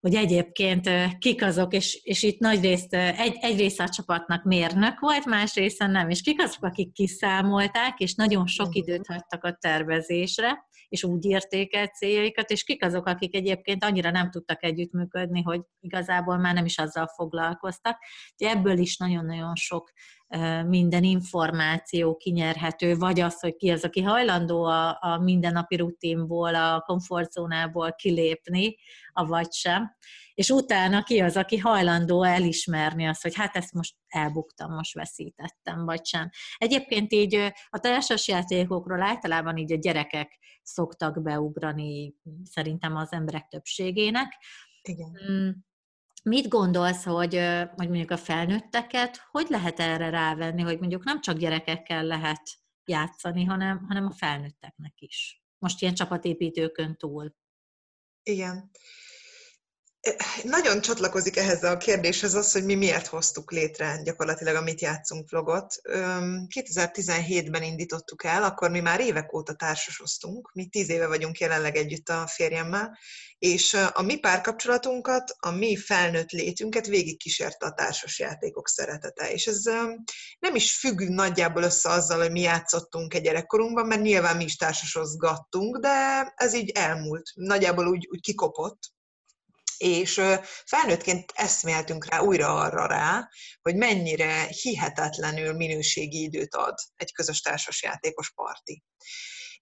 hogy 0.00 0.14
egyébként 0.14 0.90
kik 1.18 1.42
azok, 1.42 1.74
és, 1.74 2.00
és 2.02 2.22
itt 2.22 2.38
nagy 2.38 2.60
részt, 2.60 2.94
egy, 2.94 3.36
egy 3.40 3.58
része 3.58 3.82
a 3.82 3.88
csapatnak 3.88 4.44
mérnök 4.44 5.00
volt, 5.00 5.24
más 5.24 5.54
része 5.54 5.86
nem, 5.86 6.08
és 6.08 6.20
kik 6.20 6.42
azok, 6.42 6.64
akik 6.64 6.92
kiszámolták, 6.92 7.98
és 7.98 8.14
nagyon 8.14 8.46
sok 8.46 8.74
időt 8.74 9.06
hagytak 9.06 9.44
a 9.44 9.56
tervezésre, 9.60 10.66
és 10.88 11.04
úgy 11.04 11.24
írték 11.24 11.74
el 11.74 11.86
céljaikat, 11.86 12.50
és 12.50 12.64
kik 12.64 12.84
azok, 12.84 13.06
akik 13.06 13.34
egyébként 13.34 13.84
annyira 13.84 14.10
nem 14.10 14.30
tudtak 14.30 14.62
együttműködni, 14.62 15.42
hogy 15.42 15.60
igazából 15.80 16.36
már 16.36 16.54
nem 16.54 16.64
is 16.64 16.78
azzal 16.78 17.06
foglalkoztak. 17.06 17.98
Ugye 18.38 18.50
ebből 18.50 18.78
is 18.78 18.96
nagyon-nagyon 18.96 19.54
sok 19.54 19.92
minden 20.66 21.04
információ 21.04 22.16
kinyerhető, 22.16 22.96
vagy 22.96 23.20
az, 23.20 23.40
hogy 23.40 23.56
ki 23.56 23.70
az, 23.70 23.84
aki 23.84 24.02
hajlandó 24.02 24.64
a, 24.64 24.98
a 25.00 25.18
mindennapi 25.22 25.76
rutinból, 25.76 26.54
a 26.54 26.80
komfortzónából 26.80 27.92
kilépni, 27.92 28.76
avagy 29.12 29.52
sem. 29.52 29.96
És 30.34 30.50
utána 30.50 31.02
ki 31.02 31.20
az, 31.20 31.36
aki 31.36 31.56
hajlandó 31.56 32.22
elismerni 32.22 33.06
azt, 33.06 33.22
hogy 33.22 33.34
hát 33.34 33.56
ezt 33.56 33.72
most 33.72 33.94
elbuktam, 34.08 34.72
most 34.74 34.94
veszítettem, 34.94 35.84
vagy 35.84 36.06
sem. 36.06 36.30
Egyébként 36.58 37.12
így 37.12 37.52
a 37.68 37.78
társas 37.78 38.28
játékokról 38.28 39.02
általában 39.02 39.56
így 39.56 39.72
a 39.72 39.76
gyerekek 39.76 40.38
szoktak 40.62 41.22
beugrani 41.22 42.14
szerintem 42.44 42.96
az 42.96 43.12
emberek 43.12 43.46
többségének. 43.48 44.32
Igen. 44.82 45.66
Mit 46.22 46.48
gondolsz, 46.48 47.04
hogy, 47.04 47.34
hogy 47.76 47.88
mondjuk 47.88 48.10
a 48.10 48.16
felnőtteket 48.16 49.26
hogy 49.30 49.46
lehet 49.48 49.80
erre 49.80 50.10
rávenni, 50.10 50.62
hogy 50.62 50.78
mondjuk 50.78 51.04
nem 51.04 51.20
csak 51.20 51.36
gyerekekkel 51.36 52.04
lehet 52.04 52.42
játszani, 52.84 53.44
hanem, 53.44 53.84
hanem 53.88 54.06
a 54.06 54.10
felnőtteknek 54.12 55.00
is? 55.00 55.42
Most 55.58 55.82
ilyen 55.82 55.94
csapatépítőkön 55.94 56.96
túl. 56.96 57.34
Igen. 58.22 58.70
Nagyon 60.42 60.80
csatlakozik 60.80 61.36
ehhez 61.36 61.64
a 61.64 61.76
kérdéshez 61.76 62.34
az, 62.34 62.52
hogy 62.52 62.64
mi 62.64 62.74
miért 62.74 63.06
hoztuk 63.06 63.52
létre 63.52 64.00
gyakorlatilag 64.04 64.54
a 64.54 64.62
Mit 64.62 64.80
játszunk 64.80 65.30
vlogot. 65.30 65.74
2017-ben 66.54 67.62
indítottuk 67.62 68.24
el, 68.24 68.42
akkor 68.42 68.70
mi 68.70 68.80
már 68.80 69.00
évek 69.00 69.32
óta 69.32 69.54
társasoztunk, 69.54 70.50
mi 70.52 70.66
tíz 70.66 70.90
éve 70.90 71.06
vagyunk 71.06 71.38
jelenleg 71.38 71.76
együtt 71.76 72.08
a 72.08 72.26
férjemmel, 72.26 72.98
és 73.38 73.76
a 73.92 74.02
mi 74.02 74.16
párkapcsolatunkat, 74.16 75.36
a 75.38 75.50
mi 75.50 75.76
felnőtt 75.76 76.30
létünket 76.30 76.86
végigkísérte 76.86 77.66
a 77.66 77.72
társasjátékok 77.72 78.68
szeretete. 78.68 79.32
És 79.32 79.46
ez 79.46 79.62
nem 80.38 80.54
is 80.54 80.76
függ 80.76 81.00
nagyjából 81.00 81.62
össze 81.62 81.90
azzal, 81.90 82.18
hogy 82.18 82.32
mi 82.32 82.40
játszottunk 82.40 83.14
egy 83.14 83.22
gyerekkorunkban, 83.22 83.86
mert 83.86 84.02
nyilván 84.02 84.36
mi 84.36 84.44
is 84.44 84.56
társasozgattunk, 84.56 85.76
de 85.76 86.32
ez 86.36 86.54
így 86.54 86.70
elmúlt, 86.70 87.30
nagyjából 87.34 87.86
úgy, 87.86 88.08
úgy 88.10 88.20
kikopott, 88.20 88.78
és 89.78 90.20
felnőttként 90.64 91.32
eszméltünk 91.34 92.10
rá 92.10 92.20
újra 92.20 92.54
arra 92.54 92.86
rá, 92.86 93.28
hogy 93.62 93.76
mennyire 93.76 94.46
hihetetlenül 94.46 95.52
minőségi 95.52 96.22
időt 96.22 96.54
ad 96.54 96.74
egy 96.96 97.12
közös 97.12 97.40
társasjátékos 97.40 98.32
parti. 98.34 98.82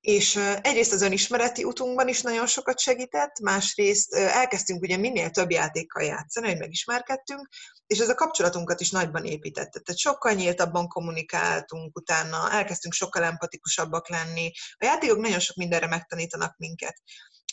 És 0.00 0.37
egyrészt 0.62 0.92
az 0.92 1.02
önismereti 1.02 1.64
utunkban 1.64 2.08
is 2.08 2.20
nagyon 2.20 2.46
sokat 2.46 2.78
segített, 2.78 3.40
másrészt 3.40 4.14
elkezdtünk 4.14 4.82
ugye 4.82 4.96
minél 4.96 5.30
több 5.30 5.50
játékkal 5.50 6.02
játszani, 6.02 6.46
hogy 6.46 6.58
megismerkedtünk, 6.58 7.49
és 7.87 7.99
ez 7.99 8.08
a 8.08 8.14
kapcsolatunkat 8.14 8.80
is 8.80 8.90
nagyban 8.90 9.25
építette. 9.25 9.80
Tehát 9.80 10.00
sokkal 10.00 10.32
nyíltabban 10.32 10.88
kommunikáltunk 10.88 11.96
utána, 11.96 12.52
elkezdtünk 12.52 12.94
sokkal 12.94 13.25
empatikusabbak 13.25 14.08
lenni. 14.08 14.50
A 14.76 14.85
játékok 14.85 15.18
nagyon 15.18 15.40
sok 15.40 15.56
mindenre 15.56 15.87
megtanítanak 15.87 16.56
minket. 16.56 17.02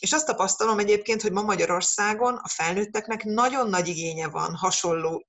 És 0.04 0.12
azt 0.12 0.26
tapasztalom 0.26 0.78
egyébként, 0.78 1.22
hogy 1.22 1.32
ma 1.32 1.42
Magyarországon 1.42 2.34
a 2.34 2.48
felnőtteknek 2.48 3.24
nagyon 3.24 3.68
nagy 3.68 3.88
igénye 3.88 4.28
van 4.28 4.54
hasonló 4.54 5.26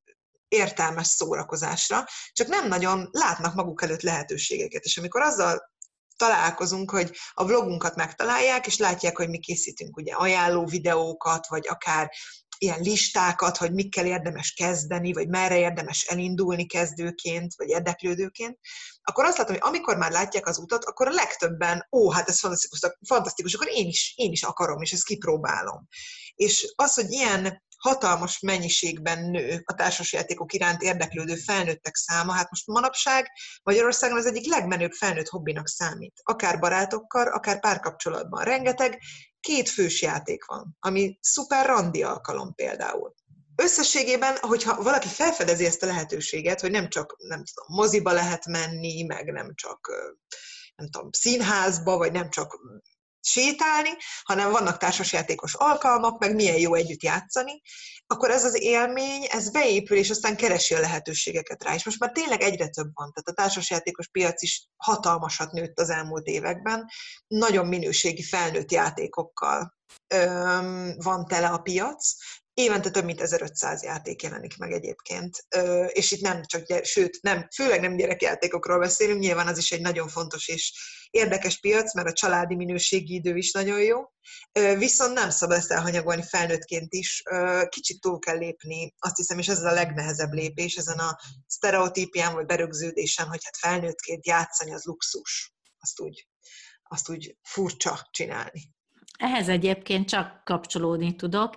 értelmes 0.48 1.08
szórakozásra, 1.08 2.04
csak 2.32 2.48
nem 2.48 2.68
nagyon 2.68 3.10
látnak 3.12 3.54
maguk 3.54 3.84
előtt 3.84 4.02
lehetőségeket. 4.02 4.84
És 4.84 4.98
amikor 4.98 5.22
azzal 5.22 5.72
találkozunk, 6.16 6.92
hogy 6.92 7.18
a 7.34 7.46
vlogunkat 7.46 7.96
megtalálják, 7.96 8.68
és 8.68 8.78
látják, 8.78 9.18
hogy 9.18 9.30
mi 9.30 9.40
készítünk 9.40 9.98
ugye 9.98 10.14
ajánló 10.14 10.66
videókat, 10.66 11.48
vagy 11.48 11.68
akár 11.68 12.12
ilyen 12.58 12.82
listákat, 12.82 13.58
hogy 13.58 13.74
mikkel 13.74 14.06
érdemes 14.06 14.54
kezdeni, 14.54 15.14
vagy 15.14 15.28
merre 15.28 15.58
érdemes 15.58 16.04
elindulni 16.04 16.66
kezdőként, 16.66 17.54
vagy 17.56 17.70
érdeklődőként, 17.70 18.60
akkor 19.08 19.26
azt 19.26 19.38
látom, 19.38 19.56
hogy 19.56 19.64
amikor 19.68 19.98
már 19.98 20.12
látják 20.12 20.48
az 20.48 20.58
utat, 20.58 20.86
akkor 20.86 21.08
a 21.08 21.14
legtöbben, 21.14 21.88
ó, 21.92 22.12
hát 22.12 22.30
ez 22.30 22.40
fantasztikus, 22.40 22.80
fantasztikus 23.08 23.54
akkor 23.54 23.68
én 23.72 23.88
is, 23.88 24.14
én 24.16 24.32
is 24.32 24.44
akarom, 24.44 24.82
és 24.82 24.92
ezt 24.92 25.06
kipróbálom. 25.06 25.88
És 26.36 26.74
az, 26.76 26.94
hogy 26.94 27.12
ilyen 27.12 27.64
hatalmas 27.78 28.40
mennyiségben 28.40 29.30
nő 29.30 29.62
a 29.66 29.74
társasjátékok 29.74 30.54
iránt 30.54 30.82
érdeklődő 30.82 31.36
felnőttek 31.36 31.96
száma. 31.96 32.34
Hát 32.34 32.50
most 32.50 32.68
manapság 32.68 33.32
Magyarországon 33.64 34.18
az 34.18 34.26
egyik 34.26 34.48
legmenőbb 34.48 34.92
felnőtt 34.92 35.28
hobbinak 35.28 35.68
számít. 35.68 36.20
Akár 36.24 36.60
barátokkal, 36.60 37.28
akár 37.28 37.60
párkapcsolatban. 37.60 38.44
Rengeteg 38.44 39.00
két 39.40 39.70
fős 39.70 40.02
játék 40.02 40.46
van, 40.46 40.78
ami 40.80 41.18
szuper 41.22 41.66
randi 41.66 42.04
alkalom 42.04 42.54
például. 42.54 43.14
Összességében, 43.56 44.38
hogyha 44.40 44.84
valaki 44.84 45.08
felfedezi 45.08 45.66
ezt 45.66 45.84
a 45.84 45.86
lehetőséget, 45.86 46.62
hogy 46.62 46.72
nem 46.72 46.90
csak 46.90 47.16
nem 47.18 47.44
tudom, 47.44 47.78
moziba 47.78 48.12
lehet 48.12 48.46
menni, 48.46 49.04
meg 49.04 49.32
nem 49.32 49.52
csak 49.56 49.92
nem 50.76 50.90
tudom, 50.90 51.10
színházba, 51.12 51.98
vagy 51.98 52.12
nem 52.12 52.30
csak 52.30 52.60
sétálni, 53.22 53.90
hanem 54.24 54.52
vannak 54.52 54.78
társasjátékos 54.78 55.54
alkalmak, 55.54 56.20
meg 56.20 56.36
milyen 56.36 56.58
jó 56.58 56.74
együtt 56.74 57.04
játszani, 57.04 57.62
akkor 58.08 58.32
ez 58.32 58.44
az 58.44 58.62
élmény, 58.62 59.28
ez 59.30 59.52
beépül, 59.52 59.98
és 59.98 60.10
aztán 60.10 60.36
keresi 60.36 60.74
a 60.74 60.80
lehetőségeket 60.80 61.64
rá. 61.64 61.74
És 61.74 61.86
most 61.86 62.00
már 62.00 62.12
tényleg 62.12 62.42
egyre 62.42 62.68
több 62.68 62.90
van. 62.94 63.12
Tehát 63.12 63.28
a 63.30 63.34
társasjátékos 63.34 64.08
piac 64.08 64.42
is 64.42 64.68
hatalmasat 64.76 65.52
nőtt 65.52 65.80
az 65.80 65.90
elmúlt 65.90 66.26
években. 66.26 66.86
Nagyon 67.28 67.68
minőségi 67.68 68.24
felnőtt 68.24 68.72
játékokkal 68.72 69.74
van 70.98 71.26
tele 71.28 71.48
a 71.48 71.58
piac, 71.58 72.14
Évente 72.58 72.90
több 72.90 73.06
mint 73.06 73.22
1500 73.22 73.84
játék 73.84 74.22
jelenik 74.22 74.58
meg 74.58 74.72
egyébként, 74.72 75.46
és 75.88 76.12
itt 76.12 76.22
nem 76.22 76.42
csak, 76.46 76.86
sőt, 76.86 77.18
nem, 77.22 77.48
főleg 77.56 77.82
nem 77.82 77.96
gyerekjátékokról 77.96 78.80
beszélünk, 78.80 79.20
nyilván 79.20 79.48
az 79.48 79.58
is 79.58 79.72
egy 79.72 79.82
nagyon 79.82 80.08
fontos 80.08 80.48
és 80.48 80.74
érdekes 81.10 81.60
piac, 81.60 81.94
mert 81.94 82.08
a 82.08 82.14
családi 82.14 82.56
minőségi 82.56 83.14
idő 83.14 83.36
is 83.36 83.52
nagyon 83.52 83.82
jó, 83.82 84.02
viszont 84.78 85.14
nem 85.14 85.30
szabad 85.30 85.58
ezt 85.58 85.72
elhanyagolni 85.72 86.24
felnőttként 86.24 86.94
is, 86.94 87.24
kicsit 87.70 88.02
túl 88.02 88.20
kell 88.20 88.38
lépni, 88.38 88.94
azt 89.00 89.16
hiszem, 89.16 89.40
és 89.40 89.48
ez 89.48 89.64
a 89.64 89.72
legnehezebb 89.72 90.32
lépés 90.32 90.76
ezen 90.76 91.00
a 91.00 91.18
sztereotípián 91.48 92.34
vagy 92.34 92.46
berögződésen, 92.46 93.28
hogy 93.28 93.44
hát 93.44 93.58
felnőttként 93.58 94.28
játszani 94.28 94.74
az 94.74 94.84
luxus, 94.84 95.54
azt 95.80 96.00
úgy, 96.00 96.28
azt 96.84 97.10
úgy 97.10 97.38
furcsa 97.42 98.08
csinálni. 98.12 98.74
Ehhez 99.18 99.50
egyébként 99.50 100.10
csak 100.10 100.44
kapcsolódni 100.44 101.16
tudok 101.16 101.56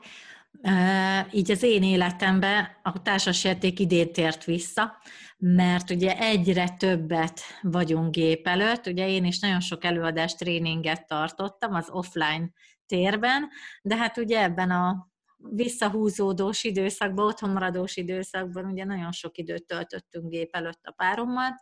így 1.31 1.51
az 1.51 1.63
én 1.63 1.83
életemben 1.83 2.69
a 2.83 3.03
társasjáték 3.03 3.79
idén 3.79 4.13
tért 4.13 4.45
vissza, 4.45 4.99
mert 5.39 5.91
ugye 5.91 6.19
egyre 6.19 6.69
többet 6.69 7.41
vagyunk 7.63 8.15
gép 8.15 8.47
előtt, 8.47 8.87
ugye 8.87 9.09
én 9.09 9.25
is 9.25 9.39
nagyon 9.39 9.61
sok 9.61 9.85
előadást, 9.85 10.39
tréninget 10.39 11.07
tartottam 11.07 11.75
az 11.75 11.89
offline 11.91 12.51
térben, 12.87 13.49
de 13.83 13.97
hát 13.97 14.17
ugye 14.17 14.43
ebben 14.43 14.71
a 14.71 15.09
visszahúzódós 15.39 16.65
időszakban, 16.65 17.27
otthonmaradós 17.27 17.97
időszakban 17.97 18.65
ugye 18.65 18.85
nagyon 18.85 19.13
sok 19.13 19.39
időt 19.39 19.67
töltöttünk 19.67 20.31
gép 20.31 20.55
előtt 20.55 20.85
a 20.85 20.93
párommal, 20.93 21.61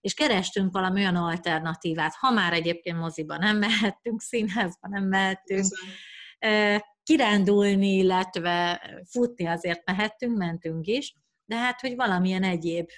és 0.00 0.14
kerestünk 0.14 0.72
valami 0.72 1.00
olyan 1.00 1.16
alternatívát, 1.16 2.14
ha 2.14 2.30
már 2.30 2.52
egyébként 2.52 2.98
moziban 2.98 3.38
nem 3.38 3.56
mehettünk, 3.56 4.20
színházban 4.20 4.90
nem 4.90 5.04
mehettünk, 5.04 5.66
kirándulni, 7.06 7.96
illetve 7.96 8.80
futni 9.10 9.46
azért 9.46 9.86
mehettünk, 9.86 10.36
mentünk 10.36 10.86
is, 10.86 11.14
de 11.44 11.56
hát, 11.56 11.80
hogy 11.80 11.96
valamilyen 11.96 12.42
egyéb 12.42 12.88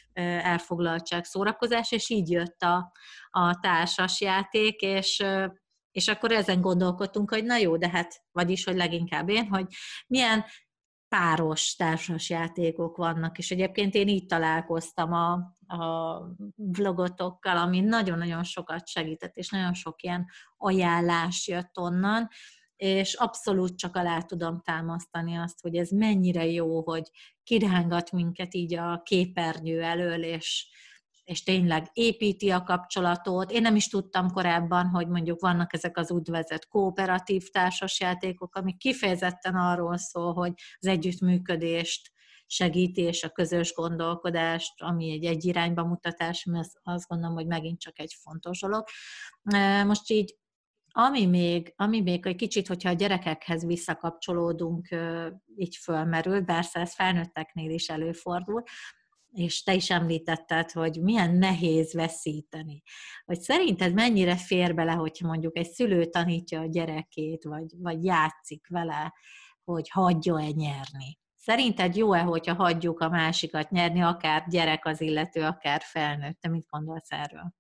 elfoglaltság, 0.43 1.25
szórakozás, 1.25 1.93
és 1.93 2.09
így 2.09 2.31
jött 2.31 2.63
a, 2.63 2.93
a 3.31 3.59
társas 3.61 4.21
játék, 4.21 4.81
és, 4.81 5.25
és 5.91 6.09
akkor 6.09 6.33
ezen 6.33 6.61
gondolkodtunk, 6.61 7.31
hogy 7.31 7.45
na 7.45 7.57
jó, 7.57 7.77
de 7.77 7.89
hát, 7.89 8.23
vagyis, 8.33 8.65
hogy 8.65 8.77
leginkább 8.77 9.29
én, 9.29 9.47
hogy 9.47 9.67
milyen 10.07 10.45
páros 11.09 11.75
társas 11.75 12.31
játékok 12.31 12.97
vannak, 12.97 13.39
és 13.39 13.51
egyébként 13.51 13.95
én 13.95 14.09
így 14.09 14.27
találkoztam 14.27 15.13
a, 15.13 15.33
a 15.77 16.23
vlogotokkal, 16.55 17.57
ami 17.57 17.81
nagyon-nagyon 17.81 18.45
sokat 18.45 18.89
segített, 18.89 19.37
és 19.37 19.49
nagyon 19.49 19.75
sok 19.75 20.03
ilyen 20.03 20.27
ajánlás 20.57 21.49
jött 21.49 21.79
onnan, 21.79 22.29
és 22.79 23.15
abszolút 23.15 23.79
csak 23.79 23.97
alá 23.97 24.21
tudom 24.21 24.61
támasztani 24.65 25.37
azt, 25.37 25.61
hogy 25.61 25.77
ez 25.77 25.91
mennyire 25.91 26.47
jó, 26.47 26.83
hogy 26.83 27.11
kirángat 27.43 28.13
minket 28.13 28.55
így 28.55 28.75
a 28.75 29.03
képernyő 29.05 29.83
elől, 29.83 30.23
és, 30.23 30.69
és 31.25 31.43
tényleg 31.43 31.91
építi 31.93 32.51
a 32.51 32.63
kapcsolatot. 32.63 33.51
Én 33.51 33.63
nem 33.63 33.77
is 33.77 33.89
tudtam 33.89 34.31
korábban, 34.31 34.87
hogy 34.87 35.09
mondjuk 35.09 35.41
vannak 35.41 35.73
ezek 35.73 35.97
az 35.97 36.11
úgynevezett 36.11 36.69
kooperatív 36.69 37.49
társasjátékok, 37.49 38.55
amik 38.55 38.77
kifejezetten 38.77 39.55
arról 39.55 39.97
szól, 39.97 40.33
hogy 40.33 40.53
az 40.79 40.87
együttműködést 40.87 42.11
segíti, 42.47 43.01
és 43.01 43.25
a 43.25 43.29
közös 43.29 43.73
gondolkodást, 43.75 44.83
ami 44.83 45.11
egy 45.11 45.25
egy 45.25 45.45
irányba 45.45 45.85
mutatás, 45.85 46.47
ami 46.47 46.59
azt, 46.59 46.81
azt 46.83 47.09
gondolom, 47.09 47.35
hogy 47.35 47.47
megint 47.47 47.81
csak 47.81 47.99
egy 47.99 48.17
fontos 48.23 48.61
dolog. 48.61 48.85
Most 49.87 50.11
így 50.11 50.37
ami 51.01 51.27
még, 51.27 51.73
ami 51.77 52.01
még 52.01 52.27
egy 52.27 52.37
kicsit, 52.37 52.67
hogyha 52.67 52.89
a 52.89 52.93
gyerekekhez 52.93 53.65
visszakapcsolódunk, 53.67 54.89
így 55.57 55.77
fölmerül, 55.77 56.41
bár 56.41 56.67
ez 56.73 56.95
felnőtteknél 56.95 57.71
is 57.71 57.89
előfordul, 57.89 58.63
és 59.33 59.63
te 59.63 59.75
is 59.75 59.91
említetted, 59.91 60.71
hogy 60.71 61.03
milyen 61.03 61.35
nehéz 61.35 61.95
veszíteni. 61.95 62.83
Hogy 63.25 63.41
szerinted 63.41 63.95
mennyire 63.95 64.37
fér 64.37 64.75
bele, 64.75 64.93
hogyha 64.93 65.27
mondjuk 65.27 65.57
egy 65.57 65.71
szülő 65.71 66.05
tanítja 66.05 66.61
a 66.61 66.67
gyerekét, 66.67 67.45
vagy, 67.45 67.67
vagy 67.77 68.05
játszik 68.05 68.67
vele, 68.69 69.15
hogy 69.65 69.89
hagyja-e 69.91 70.51
nyerni? 70.51 71.19
Szerinted 71.37 71.97
jó-e, 71.97 72.21
hogyha 72.21 72.55
hagyjuk 72.55 73.01
a 73.01 73.09
másikat 73.09 73.71
nyerni, 73.71 74.01
akár 74.01 74.45
gyerek 74.49 74.87
az 74.87 75.01
illető, 75.01 75.43
akár 75.43 75.81
felnőtt? 75.85 76.41
Te 76.41 76.49
mit 76.49 76.67
gondolsz 76.71 77.11
erről? 77.11 77.55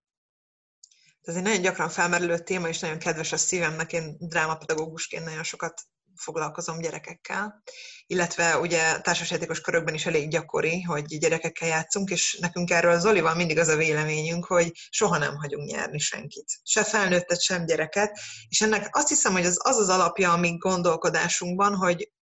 Ez 1.28 1.36
egy 1.36 1.42
nagyon 1.42 1.60
gyakran 1.60 1.88
felmerülő 1.88 2.38
téma, 2.38 2.68
és 2.68 2.78
nagyon 2.78 2.98
kedves 2.98 3.32
a 3.32 3.36
szívemnek. 3.36 3.92
Én 3.92 4.16
drámapedagógusként 4.18 5.24
nagyon 5.24 5.42
sokat 5.42 5.80
foglalkozom 6.16 6.80
gyerekekkel, 6.80 7.62
illetve 8.06 8.58
ugye 8.58 9.00
társasjátékos 9.00 9.60
körökben 9.60 9.94
is 9.94 10.06
elég 10.06 10.30
gyakori, 10.30 10.82
hogy 10.82 11.18
gyerekekkel 11.18 11.68
játszunk, 11.68 12.10
és 12.10 12.38
nekünk 12.40 12.70
erről 12.70 12.92
az 12.92 13.06
Olival 13.06 13.34
mindig 13.34 13.58
az 13.58 13.68
a 13.68 13.76
véleményünk, 13.76 14.44
hogy 14.44 14.72
soha 14.90 15.18
nem 15.18 15.36
hagyunk 15.36 15.70
nyerni 15.70 15.98
senkit. 15.98 16.60
Se 16.62 16.84
felnőttet, 16.84 17.42
sem 17.42 17.66
gyereket, 17.66 18.18
és 18.48 18.60
ennek 18.60 18.96
azt 18.96 19.08
hiszem, 19.08 19.32
hogy 19.32 19.46
az 19.46 19.58
az, 19.62 19.76
az 19.76 19.88
alapja 19.88 20.32
a 20.32 20.36
mi 20.36 20.56
gondolkodásunkban, 20.56 21.74
hogy 21.74 22.12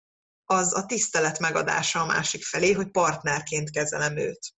az 0.44 0.75
a 0.75 0.86
tisztelet 0.86 1.38
megadása 1.38 2.00
a 2.00 2.06
másik 2.06 2.44
felé, 2.44 2.72
hogy 2.72 2.90
partnerként 2.90 3.70
kezelem 3.70 4.16
őt. 4.16 4.54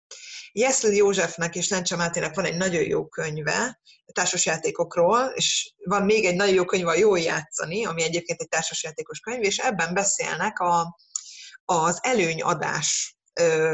Jeszl 0.57 0.87
Józsefnek 0.87 1.55
és 1.55 1.69
Lencse 1.69 1.95
Mátének 1.95 2.35
van 2.35 2.45
egy 2.45 2.57
nagyon 2.57 2.83
jó 2.83 3.07
könyve 3.07 3.79
társasjátékokról, 4.13 5.31
és 5.35 5.73
van 5.83 6.03
még 6.03 6.25
egy 6.25 6.35
nagyon 6.35 6.53
jó 6.53 6.65
könyve 6.65 6.89
a 6.89 6.95
Jól 6.95 7.19
játszani, 7.19 7.85
ami 7.85 8.03
egyébként 8.03 8.41
egy 8.41 8.47
társasjátékos 8.47 9.19
könyv, 9.19 9.43
és 9.43 9.57
ebben 9.57 9.93
beszélnek 9.93 10.59
a, 10.59 10.97
az 11.65 11.99
előnyadás 12.01 13.17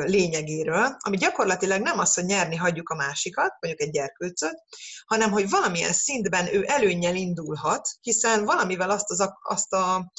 lényegéről, 0.03 0.95
ami 0.99 1.17
gyakorlatilag 1.17 1.81
nem 1.81 1.99
az, 1.99 2.13
hogy 2.13 2.25
nyerni 2.25 2.55
hagyjuk 2.55 2.89
a 2.89 2.95
másikat, 2.95 3.53
mondjuk 3.59 3.87
egy 3.87 3.91
gyerkőcöt, 3.91 4.63
hanem 5.05 5.31
hogy 5.31 5.49
valamilyen 5.49 5.93
szintben 5.93 6.53
ő 6.53 6.63
előnnyel 6.67 7.15
indulhat, 7.15 7.89
hiszen 8.01 8.45
valamivel 8.45 8.89
azt, 8.89 9.09
az, 9.09 9.29
azt 9.41 9.73
a 9.73 10.11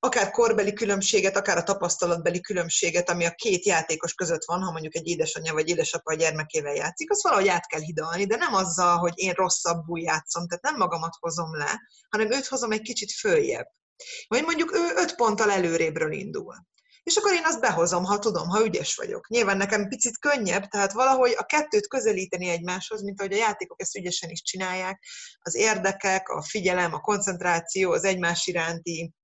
akár 0.00 0.30
korbeli 0.30 0.72
különbséget, 0.72 1.36
akár 1.36 1.56
a 1.56 1.62
tapasztalatbeli 1.62 2.40
különbséget, 2.40 3.10
ami 3.10 3.24
a 3.24 3.34
két 3.34 3.64
játékos 3.64 4.14
között 4.14 4.44
van, 4.44 4.62
ha 4.62 4.70
mondjuk 4.70 4.94
egy 4.94 5.06
édesanyja 5.06 5.52
vagy 5.52 5.68
édesapa 5.68 6.12
a 6.12 6.16
gyermekével 6.16 6.74
játszik, 6.74 7.10
az 7.10 7.22
valahogy 7.22 7.48
át 7.48 7.66
kell 7.66 7.80
hidalni, 7.80 8.26
de 8.26 8.36
nem 8.36 8.54
azzal, 8.54 8.98
hogy 8.98 9.12
én 9.14 9.32
rosszabbul 9.32 10.00
játszom, 10.00 10.46
tehát 10.46 10.62
nem 10.62 10.76
magamat 10.76 11.16
hozom 11.20 11.56
le, 11.56 11.80
hanem 12.08 12.32
őt 12.32 12.46
hozom 12.46 12.72
egy 12.72 12.82
kicsit 12.82 13.12
följebb. 13.12 13.66
Vagy 14.28 14.42
mondjuk 14.42 14.74
ő 14.74 14.92
öt 14.96 15.14
ponttal 15.14 15.50
előrébről 15.50 16.12
indul. 16.12 16.54
És 17.02 17.16
akkor 17.16 17.32
én 17.32 17.44
azt 17.44 17.60
behozom, 17.60 18.04
ha 18.04 18.18
tudom, 18.18 18.48
ha 18.48 18.64
ügyes 18.64 18.96
vagyok. 18.96 19.28
Nyilván 19.28 19.56
nekem 19.56 19.88
picit 19.88 20.18
könnyebb, 20.18 20.64
tehát 20.64 20.92
valahogy 20.92 21.34
a 21.36 21.44
kettőt 21.44 21.88
közelíteni 21.88 22.48
egymáshoz, 22.48 23.02
mint 23.02 23.20
ahogy 23.20 23.32
a 23.32 23.36
játékok 23.36 23.80
ezt 23.80 23.96
ügyesen 23.96 24.30
is 24.30 24.42
csinálják. 24.42 25.04
Az 25.40 25.54
érdekek, 25.54 26.28
a 26.28 26.42
figyelem, 26.42 26.94
a 26.94 27.00
koncentráció, 27.00 27.92
az 27.92 28.04
egymás 28.04 28.46
iránti 28.46 29.14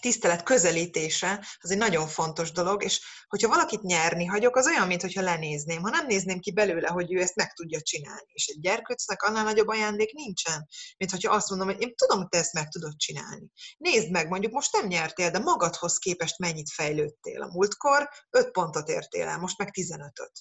tisztelet 0.00 0.42
közelítése 0.42 1.46
az 1.60 1.70
egy 1.70 1.78
nagyon 1.78 2.06
fontos 2.06 2.52
dolog, 2.52 2.84
és 2.84 3.00
hogyha 3.28 3.48
valakit 3.48 3.82
nyerni 3.82 4.24
hagyok, 4.24 4.56
az 4.56 4.66
olyan, 4.66 4.86
mintha 4.86 5.22
lenézném. 5.22 5.82
Ha 5.82 5.90
nem 5.90 6.06
nézném 6.06 6.38
ki 6.38 6.52
belőle, 6.52 6.88
hogy 6.88 7.12
ő 7.14 7.20
ezt 7.20 7.34
meg 7.34 7.52
tudja 7.52 7.80
csinálni. 7.80 8.32
És 8.32 8.46
egy 8.46 8.60
gyerkőcnek 8.60 9.22
annál 9.22 9.44
nagyobb 9.44 9.68
ajándék 9.68 10.12
nincsen, 10.12 10.68
mint 10.96 11.10
hogyha 11.10 11.34
azt 11.34 11.48
mondom, 11.48 11.68
hogy 11.68 11.80
én 11.80 11.94
tudom, 11.94 12.18
hogy 12.18 12.28
te 12.28 12.38
ezt 12.38 12.52
meg 12.52 12.68
tudod 12.68 12.96
csinálni. 12.96 13.46
Nézd 13.76 14.10
meg, 14.10 14.28
mondjuk 14.28 14.52
most 14.52 14.72
nem 14.72 14.86
nyertél, 14.86 15.30
de 15.30 15.38
magadhoz 15.38 15.98
képest 15.98 16.38
mennyit 16.38 16.72
fejlődtél. 16.72 17.42
A 17.42 17.52
múltkor 17.52 18.08
5 18.30 18.50
pontot 18.50 18.88
értél 18.88 19.26
el, 19.26 19.38
most 19.38 19.58
meg 19.58 19.68
15-öt. 19.72 20.32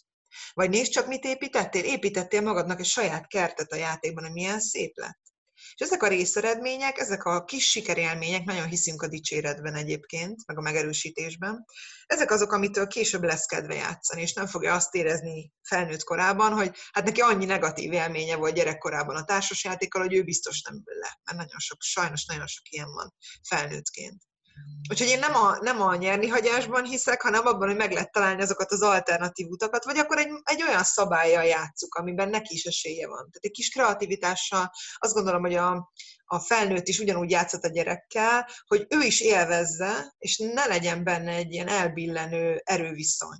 Vagy 0.54 0.70
nézd 0.70 0.92
csak, 0.92 1.08
mit 1.08 1.24
építettél. 1.24 1.84
Építettél 1.84 2.42
magadnak 2.42 2.80
egy 2.80 2.86
saját 2.86 3.28
kertet 3.28 3.72
a 3.72 3.76
játékban, 3.76 4.24
ami 4.24 4.34
milyen 4.34 4.60
szép 4.60 4.98
lett. 4.98 5.29
És 5.74 5.86
ezek 5.86 6.04
a 6.04 6.08
részeredmények, 6.08 6.98
ezek 6.98 7.24
a 7.24 7.44
kis 7.44 7.70
sikerélmények, 7.70 8.44
nagyon 8.44 8.68
hiszünk 8.68 9.02
a 9.02 9.08
dicséretben 9.08 9.76
egyébként, 9.76 10.48
meg 10.48 10.58
a 10.58 10.62
megerősítésben, 10.62 11.66
ezek 12.06 12.32
azok, 12.32 12.52
amitől 12.52 12.88
később 12.88 13.24
lesz 13.24 13.46
kedve 13.46 13.76
játszani, 13.76 14.22
és 14.22 14.34
nem 14.34 14.48
fogja 14.48 14.74
azt 14.74 14.96
érezni 14.96 15.52
felnőtt 15.62 16.04
korában, 16.04 16.54
hogy 16.54 16.76
hát 16.92 17.06
neki 17.06 17.22
annyi 17.22 17.46
negatív 17.46 17.92
élménye 17.92 18.36
volt 18.36 18.54
gyerekkorában 18.54 19.16
a 19.16 19.24
társasjátékkal, 19.24 20.02
hogy 20.02 20.14
ő 20.14 20.24
biztos 20.24 20.62
nem 20.62 20.76
ül 20.76 21.00
le. 21.00 21.20
Mert 21.24 21.38
nagyon 21.38 21.60
sok, 21.60 21.82
sajnos 21.82 22.26
nagyon 22.26 22.48
sok 22.48 22.70
ilyen 22.70 22.92
van 22.92 23.14
felnőttként. 23.48 24.29
Úgyhogy 24.90 25.08
én 25.08 25.20
nem 25.20 25.36
a, 25.36 25.58
nem 25.62 25.82
a 25.82 25.96
nyerni 25.96 26.28
hagyásban 26.28 26.84
hiszek, 26.84 27.22
hanem 27.22 27.48
abban, 27.48 27.68
hogy 27.68 27.78
meg 27.78 27.92
lehet 27.92 28.12
találni 28.12 28.42
azokat 28.42 28.72
az 28.72 28.82
alternatív 28.82 29.48
utakat, 29.48 29.84
vagy 29.84 29.98
akkor 29.98 30.18
egy, 30.18 30.32
egy 30.44 30.64
olyan 30.64 30.84
szabályjal 30.84 31.44
játszuk, 31.44 31.96
amiben 31.96 32.30
neki 32.30 32.54
is 32.54 32.64
esélye 32.64 33.08
van. 33.08 33.18
Tehát 33.18 33.44
egy 33.44 33.52
kis 33.52 33.70
kreativitással 33.70 34.72
azt 34.98 35.14
gondolom, 35.14 35.42
hogy 35.42 35.56
a, 35.56 35.92
a 36.26 36.40
felnőtt 36.40 36.88
is 36.88 37.00
ugyanúgy 37.00 37.32
játszott 37.32 37.64
a 37.64 37.70
gyerekkel, 37.70 38.50
hogy 38.68 38.86
ő 38.90 39.02
is 39.02 39.22
élvezze, 39.22 40.16
és 40.18 40.38
ne 40.38 40.66
legyen 40.66 41.04
benne 41.04 41.32
egy 41.32 41.52
ilyen 41.52 41.68
elbillenő 41.68 42.62
erőviszony. 42.64 43.38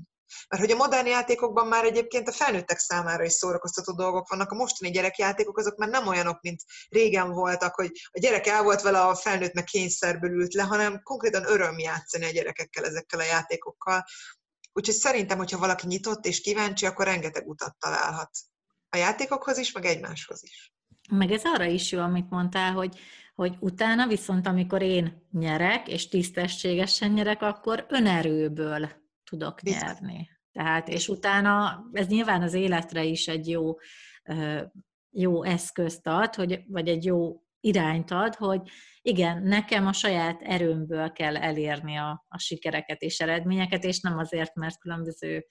Mert 0.48 0.62
hogy 0.64 0.72
a 0.72 0.76
modern 0.76 1.08
játékokban 1.08 1.68
már 1.68 1.84
egyébként 1.84 2.28
a 2.28 2.32
felnőttek 2.32 2.78
számára 2.78 3.24
is 3.24 3.32
szórakoztató 3.32 3.94
dolgok 3.94 4.30
vannak, 4.30 4.52
a 4.52 4.56
mostani 4.56 4.92
gyerekjátékok 4.92 5.58
azok 5.58 5.78
már 5.78 5.90
nem 5.90 6.08
olyanok, 6.08 6.42
mint 6.42 6.62
régen 6.90 7.32
voltak, 7.32 7.76
hogy 7.76 7.92
a 8.12 8.20
gyerek 8.20 8.48
el 8.48 8.64
volt 8.64 8.82
vele, 8.82 9.02
a 9.02 9.16
felnőtt 9.16 9.54
meg 9.54 9.64
kényszerből 9.64 10.32
ült 10.32 10.54
le, 10.54 10.64
hanem 10.64 11.02
konkrétan 11.04 11.46
öröm 11.46 11.80
játszani 11.80 12.26
a 12.26 12.32
gyerekekkel 12.32 12.86
ezekkel 12.86 13.20
a 13.20 13.24
játékokkal. 13.24 14.04
Úgyhogy 14.74 14.96
szerintem, 14.96 15.38
hogyha 15.38 15.58
valaki 15.58 15.88
nyitott 15.88 16.26
és 16.26 16.42
kíváncsi, 16.42 16.86
akkor 16.86 17.06
rengeteg 17.06 17.48
utat 17.48 17.76
találhat. 17.80 18.30
A 18.90 18.98
játékokhoz 18.98 19.58
is, 19.58 19.72
meg 19.72 19.86
egymáshoz 19.86 20.44
is. 20.44 20.74
Meg 21.10 21.32
ez 21.32 21.42
arra 21.44 21.66
is 21.66 21.92
jó, 21.92 22.00
amit 22.00 22.30
mondtál, 22.30 22.74
hogy, 22.74 23.00
hogy 23.36 23.56
utána 23.60 24.08
viszont, 24.08 24.48
amikor 24.48 24.82
én 24.82 25.28
nyerek, 25.32 25.88
és 25.88 26.08
tisztességesen 26.08 27.12
nyerek, 27.12 27.42
akkor 27.42 27.86
önerőből 27.90 28.90
tudok 29.30 29.60
Bizony. 29.64 29.80
nyerni. 29.80 30.30
Tehát, 30.52 30.88
és 30.88 31.08
utána 31.08 31.84
ez 31.92 32.08
nyilván 32.08 32.42
az 32.42 32.54
életre 32.54 33.04
is 33.04 33.28
egy 33.28 33.50
jó, 33.50 33.76
jó 35.10 35.44
eszközt 35.44 36.08
ad, 36.08 36.36
hogy, 36.36 36.64
vagy 36.68 36.88
egy 36.88 37.06
jó 37.06 37.42
irányt 37.60 38.12
ad, 38.12 38.36
hogy 38.36 38.62
igen, 39.02 39.44
nekem 39.44 39.88
a 39.88 39.94
saját 39.94 40.42
erőmből 40.42 41.12
kell 41.12 41.38
elérni 41.38 41.96
a, 41.98 42.26
a 42.28 42.38
sikereket 42.38 43.02
és 43.02 43.20
eredményeket, 43.20 43.84
és 43.84 44.00
nem 44.00 44.18
azért, 44.18 44.56
mert 44.56 44.80
különböző, 44.80 45.46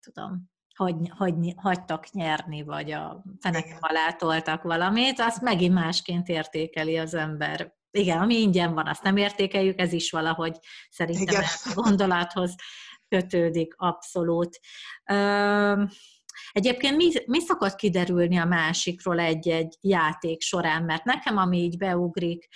tudom, 0.00 0.50
hagy, 0.74 1.08
hagy, 1.08 1.52
hagytak 1.56 2.10
nyerni, 2.10 2.62
vagy 2.62 2.90
a 2.90 3.24
fenekem 3.40 3.78
alá 3.80 4.12
toltak 4.12 4.62
valamit, 4.62 5.20
azt 5.20 5.42
megint 5.42 5.74
másként 5.74 6.28
értékeli 6.28 6.98
az 6.98 7.14
ember. 7.14 7.76
Igen, 7.90 8.18
ami 8.18 8.40
ingyen 8.40 8.74
van, 8.74 8.86
azt 8.86 9.02
nem 9.02 9.16
értékeljük, 9.16 9.80
ez 9.80 9.92
is 9.92 10.10
valahogy 10.10 10.58
szerintem 10.90 11.42
a 11.64 11.72
gondolathoz 11.74 12.54
kötődik 13.08 13.74
abszolút. 13.76 14.60
Egyébként 16.52 16.96
mi, 16.96 17.10
mi 17.26 17.40
szokott 17.40 17.74
kiderülni 17.74 18.36
a 18.36 18.44
másikról 18.44 19.18
egy-egy 19.18 19.76
játék 19.80 20.40
során? 20.40 20.82
Mert 20.82 21.04
nekem, 21.04 21.36
ami 21.36 21.58
így 21.58 21.76
beugrik, 21.76 22.48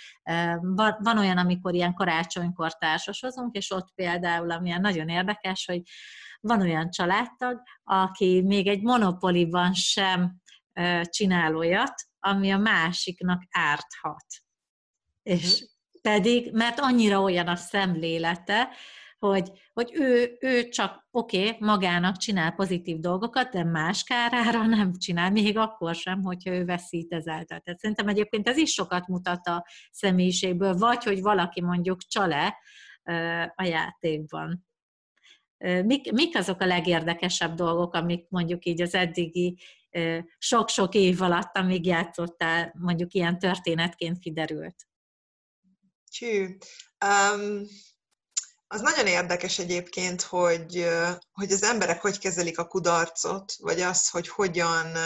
van, 0.99 1.17
olyan, 1.17 1.37
amikor 1.37 1.73
ilyen 1.73 1.93
karácsonykor 1.93 2.77
társasozunk, 2.77 3.55
és 3.55 3.71
ott 3.71 3.91
például, 3.95 4.51
amilyen 4.51 4.81
nagyon 4.81 5.09
érdekes, 5.09 5.65
hogy 5.65 5.81
van 6.39 6.61
olyan 6.61 6.89
családtag, 6.89 7.61
aki 7.83 8.41
még 8.41 8.67
egy 8.67 8.81
monopoliban 8.81 9.73
sem 9.73 10.41
csinál 11.03 11.55
olyat, 11.55 11.93
ami 12.19 12.51
a 12.51 12.57
másiknak 12.57 13.43
árthat. 13.49 14.25
És 15.23 15.59
mhm. 15.59 15.63
pedig, 16.01 16.53
mert 16.53 16.79
annyira 16.79 17.21
olyan 17.21 17.47
a 17.47 17.55
szemlélete, 17.55 18.69
hogy, 19.27 19.51
hogy 19.73 19.91
ő, 19.93 20.37
ő 20.39 20.69
csak 20.69 21.07
oké, 21.11 21.47
okay, 21.47 21.57
magának 21.59 22.17
csinál 22.17 22.51
pozitív 22.51 22.99
dolgokat, 22.99 23.49
de 23.49 23.63
más 23.63 24.03
kárára 24.03 24.65
nem 24.75 24.93
csinál, 24.93 25.31
még 25.31 25.57
akkor 25.57 25.95
sem, 25.95 26.21
hogyha 26.21 26.51
ő 26.51 26.65
veszít 26.65 27.13
ezáltal. 27.13 27.59
Tehát 27.59 27.79
szerintem 27.79 28.07
egyébként 28.07 28.47
ez 28.47 28.57
is 28.57 28.71
sokat 28.71 29.07
mutat 29.07 29.47
a 29.47 29.65
személyiségből, 29.91 30.73
vagy 30.73 31.03
hogy 31.03 31.21
valaki 31.21 31.61
mondjuk 31.61 32.01
csale 32.01 32.57
a 33.55 33.63
játékban. 33.63 34.65
mik, 35.57 36.11
mik 36.11 36.37
azok 36.37 36.61
a 36.61 36.65
legérdekesebb 36.65 37.53
dolgok, 37.53 37.93
amik 37.93 38.25
mondjuk 38.29 38.65
így 38.65 38.81
az 38.81 38.93
eddigi 38.93 39.57
sok-sok 40.37 40.93
év 40.93 41.21
alatt, 41.21 41.57
amíg 41.57 41.85
játszottál, 41.85 42.73
mondjuk 42.79 43.13
ilyen 43.13 43.39
történetként 43.39 44.19
kiderült? 44.19 44.75
Csű. 46.09 46.57
Um, 47.05 47.61
az 48.73 48.81
nagyon 48.81 49.07
érdekes 49.07 49.59
egyébként, 49.59 50.21
hogy, 50.21 50.87
hogy 51.31 51.51
az 51.51 51.63
emberek 51.63 52.01
hogy 52.01 52.19
kezelik 52.19 52.59
a 52.59 52.67
kudarcot, 52.67 53.53
vagy 53.59 53.81
azt, 53.81 54.09
hogy 54.09 54.27
hogyan, 54.27 54.97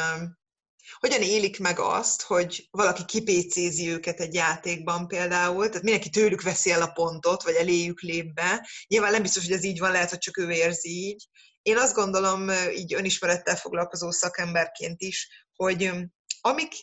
hogyan 1.00 1.22
élik 1.22 1.60
meg 1.60 1.80
azt, 1.80 2.22
hogy 2.22 2.68
valaki 2.72 3.06
kipécézi 3.06 3.90
őket 3.90 4.20
egy 4.20 4.34
játékban 4.34 5.08
például, 5.08 5.68
tehát 5.68 5.84
mindenki 5.84 6.10
tőlük 6.10 6.42
veszi 6.42 6.72
el 6.72 6.82
a 6.82 6.92
pontot, 6.92 7.44
vagy 7.44 7.54
eléjük 7.54 8.02
lép 8.02 8.34
be. 8.34 8.68
Nyilván 8.88 9.12
nem 9.12 9.22
biztos, 9.22 9.44
hogy 9.44 9.54
ez 9.54 9.64
így 9.64 9.80
van, 9.80 9.92
lehet, 9.92 10.10
hogy 10.10 10.20
csak 10.20 10.38
ő 10.38 10.52
érzi 10.52 10.90
így. 10.90 11.28
Én 11.62 11.78
azt 11.78 11.96
gondolom, 11.96 12.50
így 12.76 12.94
önismerettel 12.94 13.56
foglalkozó 13.56 14.12
szakemberként 14.12 15.02
is, 15.02 15.46
hogy 15.56 15.92
amik 16.42 16.74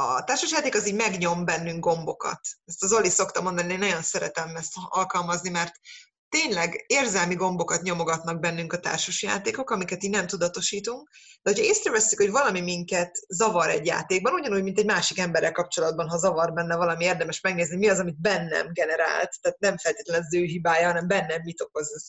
a 0.00 0.24
társasjáték 0.24 0.74
az 0.74 0.88
így 0.88 0.94
megnyom 0.94 1.44
bennünk 1.44 1.84
gombokat. 1.84 2.40
Ezt 2.64 2.82
az 2.82 2.92
Oli 2.92 3.08
szokta 3.08 3.40
mondani, 3.40 3.72
én 3.72 3.78
nagyon 3.78 4.02
szeretem 4.02 4.56
ezt 4.56 4.72
alkalmazni, 4.88 5.50
mert 5.50 5.72
tényleg 6.28 6.84
érzelmi 6.86 7.34
gombokat 7.34 7.82
nyomogatnak 7.82 8.40
bennünk 8.40 8.72
a 8.72 8.80
társasjátékok, 8.80 9.70
amiket 9.70 10.02
így 10.02 10.10
nem 10.10 10.26
tudatosítunk, 10.26 11.08
de 11.42 11.50
hogyha 11.50 11.64
észreveszünk, 11.64 12.20
hogy 12.20 12.30
valami 12.30 12.60
minket 12.60 13.10
zavar 13.28 13.68
egy 13.68 13.86
játékban, 13.86 14.32
ugyanúgy, 14.32 14.62
mint 14.62 14.78
egy 14.78 14.86
másik 14.86 15.18
emberrel 15.18 15.52
kapcsolatban, 15.52 16.08
ha 16.08 16.18
zavar 16.18 16.52
benne 16.52 16.76
valami, 16.76 17.04
érdemes 17.04 17.40
megnézni, 17.40 17.76
mi 17.76 17.88
az, 17.88 17.98
amit 17.98 18.20
bennem 18.20 18.72
generált, 18.72 19.30
tehát 19.40 19.58
nem 19.58 19.78
feltétlenül 19.78 20.22
az 20.22 20.34
ő 20.34 20.42
hibája, 20.44 20.86
hanem 20.86 21.08
bennem 21.08 21.40
mit 21.44 21.60
okoz 21.60 21.92
ez. 21.94 22.06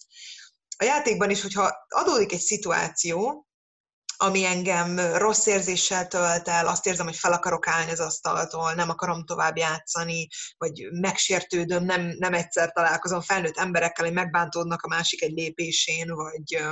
A 0.77 0.83
játékban 0.83 1.29
is, 1.29 1.41
hogyha 1.41 1.71
adódik 1.87 2.31
egy 2.31 2.39
szituáció, 2.39 3.47
ami 4.21 4.45
engem 4.45 4.99
rossz 5.17 5.45
érzéssel 5.45 6.07
tölt 6.07 6.47
el, 6.47 6.67
azt 6.67 6.85
érzem, 6.85 7.05
hogy 7.05 7.15
fel 7.15 7.33
akarok 7.33 7.67
állni 7.67 7.91
az 7.91 7.99
asztaltól, 7.99 8.73
nem 8.73 8.89
akarom 8.89 9.23
tovább 9.23 9.57
játszani, 9.57 10.27
vagy 10.57 10.87
megsértődöm, 10.91 11.83
nem, 11.83 12.15
nem 12.17 12.33
egyszer 12.33 12.71
találkozom 12.71 13.21
felnőtt 13.21 13.57
emberekkel, 13.57 14.05
hogy 14.05 14.13
megbántódnak 14.13 14.81
a 14.81 14.87
másik 14.87 15.21
egy 15.21 15.31
lépésén, 15.31 16.13
vagy, 16.13 16.63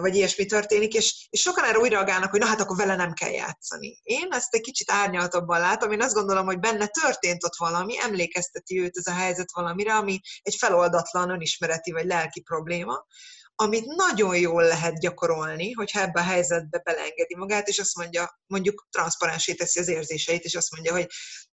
vagy 0.00 0.14
ilyesmi 0.14 0.46
történik, 0.46 0.94
és, 0.94 1.26
és 1.30 1.40
sokan 1.40 1.64
erre 1.64 1.78
úgy 1.78 1.90
reagálnak, 1.90 2.30
hogy 2.30 2.40
na 2.40 2.46
hát 2.46 2.60
akkor 2.60 2.76
vele 2.76 2.96
nem 2.96 3.12
kell 3.12 3.30
játszani. 3.30 4.00
Én 4.02 4.28
ezt 4.30 4.54
egy 4.54 4.60
kicsit 4.60 4.90
árnyaltabban 4.90 5.60
látom, 5.60 5.90
én 5.90 6.02
azt 6.02 6.14
gondolom, 6.14 6.46
hogy 6.46 6.58
benne 6.58 6.86
történt 6.86 7.44
ott 7.44 7.56
valami, 7.56 7.94
emlékezteti 8.00 8.80
őt 8.80 8.96
ez 8.96 9.06
a 9.06 9.16
helyzet 9.16 9.52
valamire, 9.52 9.94
ami 9.94 10.20
egy 10.42 10.54
feloldatlan 10.58 11.30
önismereti 11.30 11.92
vagy 11.92 12.06
lelki 12.06 12.40
probléma, 12.40 13.06
amit 13.54 13.86
nagyon 13.86 14.36
jól 14.36 14.62
lehet 14.62 14.98
gyakorolni, 14.98 15.72
hogyha 15.72 16.00
ebbe 16.00 16.20
a 16.20 16.24
helyzetbe 16.24 16.78
belengedi 16.78 17.36
magát, 17.36 17.68
és 17.68 17.78
azt 17.78 17.96
mondja, 17.96 18.40
mondjuk 18.46 18.86
transzparensé 18.90 19.54
teszi 19.54 19.80
az 19.80 19.88
érzéseit, 19.88 20.44
és 20.44 20.54
azt 20.54 20.70
mondja, 20.70 20.92
hogy 20.92 21.06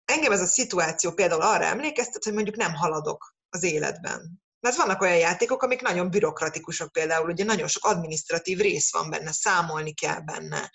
engem 0.04 0.32
ez 0.32 0.40
a 0.40 0.46
szituáció 0.46 1.12
például 1.12 1.42
arra 1.42 1.64
emlékeztet, 1.64 2.24
hogy 2.24 2.32
mondjuk 2.32 2.56
nem 2.56 2.74
haladok 2.74 3.34
az 3.48 3.62
életben. 3.62 4.42
Mert 4.60 4.76
vannak 4.76 5.00
olyan 5.00 5.16
játékok, 5.16 5.62
amik 5.62 5.80
nagyon 5.80 6.10
bürokratikusak 6.10 6.92
például, 6.92 7.30
ugye 7.30 7.44
nagyon 7.44 7.68
sok 7.68 7.84
administratív 7.84 8.58
rész 8.58 8.92
van 8.92 9.10
benne, 9.10 9.32
számolni 9.32 9.94
kell 9.94 10.20
benne, 10.20 10.70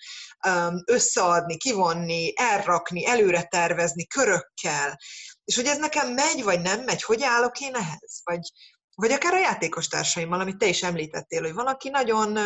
összeadni, 0.84 1.56
kivonni, 1.56 2.32
elrakni, 2.36 3.06
előre 3.06 3.42
tervezni, 3.42 4.06
körökkel. 4.06 4.98
És 5.44 5.56
hogy 5.56 5.66
ez 5.66 5.78
nekem 5.78 6.12
megy, 6.12 6.42
vagy 6.42 6.60
nem 6.60 6.80
megy, 6.80 7.02
hogy 7.02 7.22
állok 7.22 7.60
én 7.60 7.74
ehhez? 7.74 8.20
Vagy, 8.24 8.50
vagy 8.94 9.12
akár 9.12 9.34
a 9.34 9.38
játékos 9.38 9.88
társaimmal, 9.88 10.40
amit 10.40 10.58
te 10.58 10.66
is 10.66 10.82
említettél, 10.82 11.42
hogy 11.42 11.54
van, 11.54 11.66
aki 11.66 11.88
nagyon 11.88 12.38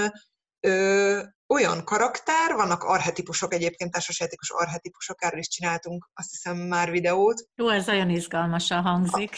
ö, 0.60 1.20
olyan 1.48 1.84
karakter, 1.84 2.54
vannak 2.54 2.82
arhetipusok 2.82 3.54
egyébként, 3.54 3.90
társasjátékos 3.90 4.50
arhetipusok, 4.50 5.24
erről 5.24 5.38
is 5.38 5.48
csináltunk 5.48 6.10
azt 6.14 6.30
hiszem 6.30 6.56
már 6.56 6.90
videót. 6.90 7.44
Jó, 7.54 7.68
ez 7.68 7.88
olyan 7.88 8.10
izgalmasan 8.10 8.82
hangzik. 8.82 9.36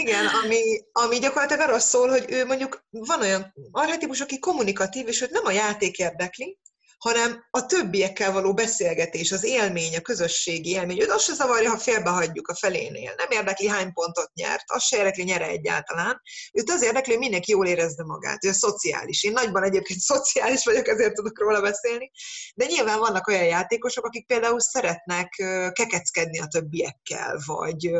Igen, 0.00 0.26
ami, 0.44 0.60
ami 0.92 1.18
gyakorlatilag 1.18 1.62
arról 1.62 1.78
szól, 1.78 2.08
hogy 2.08 2.24
ő 2.28 2.46
mondjuk 2.46 2.84
van 2.90 3.20
olyan 3.20 3.52
arhetipus, 3.70 4.20
aki 4.20 4.38
kommunikatív, 4.38 5.08
és 5.08 5.20
őt 5.20 5.30
nem 5.30 5.44
a 5.44 5.50
játék 5.50 5.98
érdekli, 5.98 6.58
hanem 7.02 7.46
a 7.50 7.66
többiekkel 7.66 8.32
való 8.32 8.54
beszélgetés, 8.54 9.32
az 9.32 9.44
élmény, 9.44 9.96
a 9.96 10.00
közösségi 10.00 10.70
élmény. 10.70 11.00
Őt 11.00 11.10
azt 11.10 11.24
se 11.24 11.34
zavarja, 11.34 11.70
ha 11.70 11.78
félbehagyjuk 11.78 12.48
a 12.48 12.54
felénél. 12.54 13.14
Nem 13.16 13.30
érdekli, 13.30 13.66
hány 13.66 13.92
pontot 13.92 14.30
nyert, 14.34 14.64
azt 14.66 14.86
se 14.86 14.96
érdekli, 14.96 15.22
nyere 15.22 15.46
egyáltalán. 15.46 16.20
Őt 16.52 16.70
az 16.70 16.82
érdekli, 16.82 17.12
hogy 17.12 17.20
mindenki 17.20 17.50
jól 17.50 17.66
érezze 17.66 18.04
magát. 18.04 18.44
Ő 18.44 18.48
a 18.48 18.52
szociális. 18.52 19.22
Én 19.22 19.32
nagyban 19.32 19.62
egyébként 19.62 20.00
szociális 20.12 20.64
vagyok, 20.64 20.88
ezért 20.88 21.14
tudok 21.14 21.40
róla 21.40 21.60
beszélni. 21.60 22.10
De 22.54 22.64
nyilván 22.66 22.98
vannak 22.98 23.26
olyan 23.26 23.44
játékosok, 23.44 24.04
akik 24.04 24.26
például 24.26 24.60
szeretnek 24.60 25.28
kekeckedni 25.72 26.40
a 26.40 26.46
többiekkel, 26.46 27.40
vagy, 27.46 27.90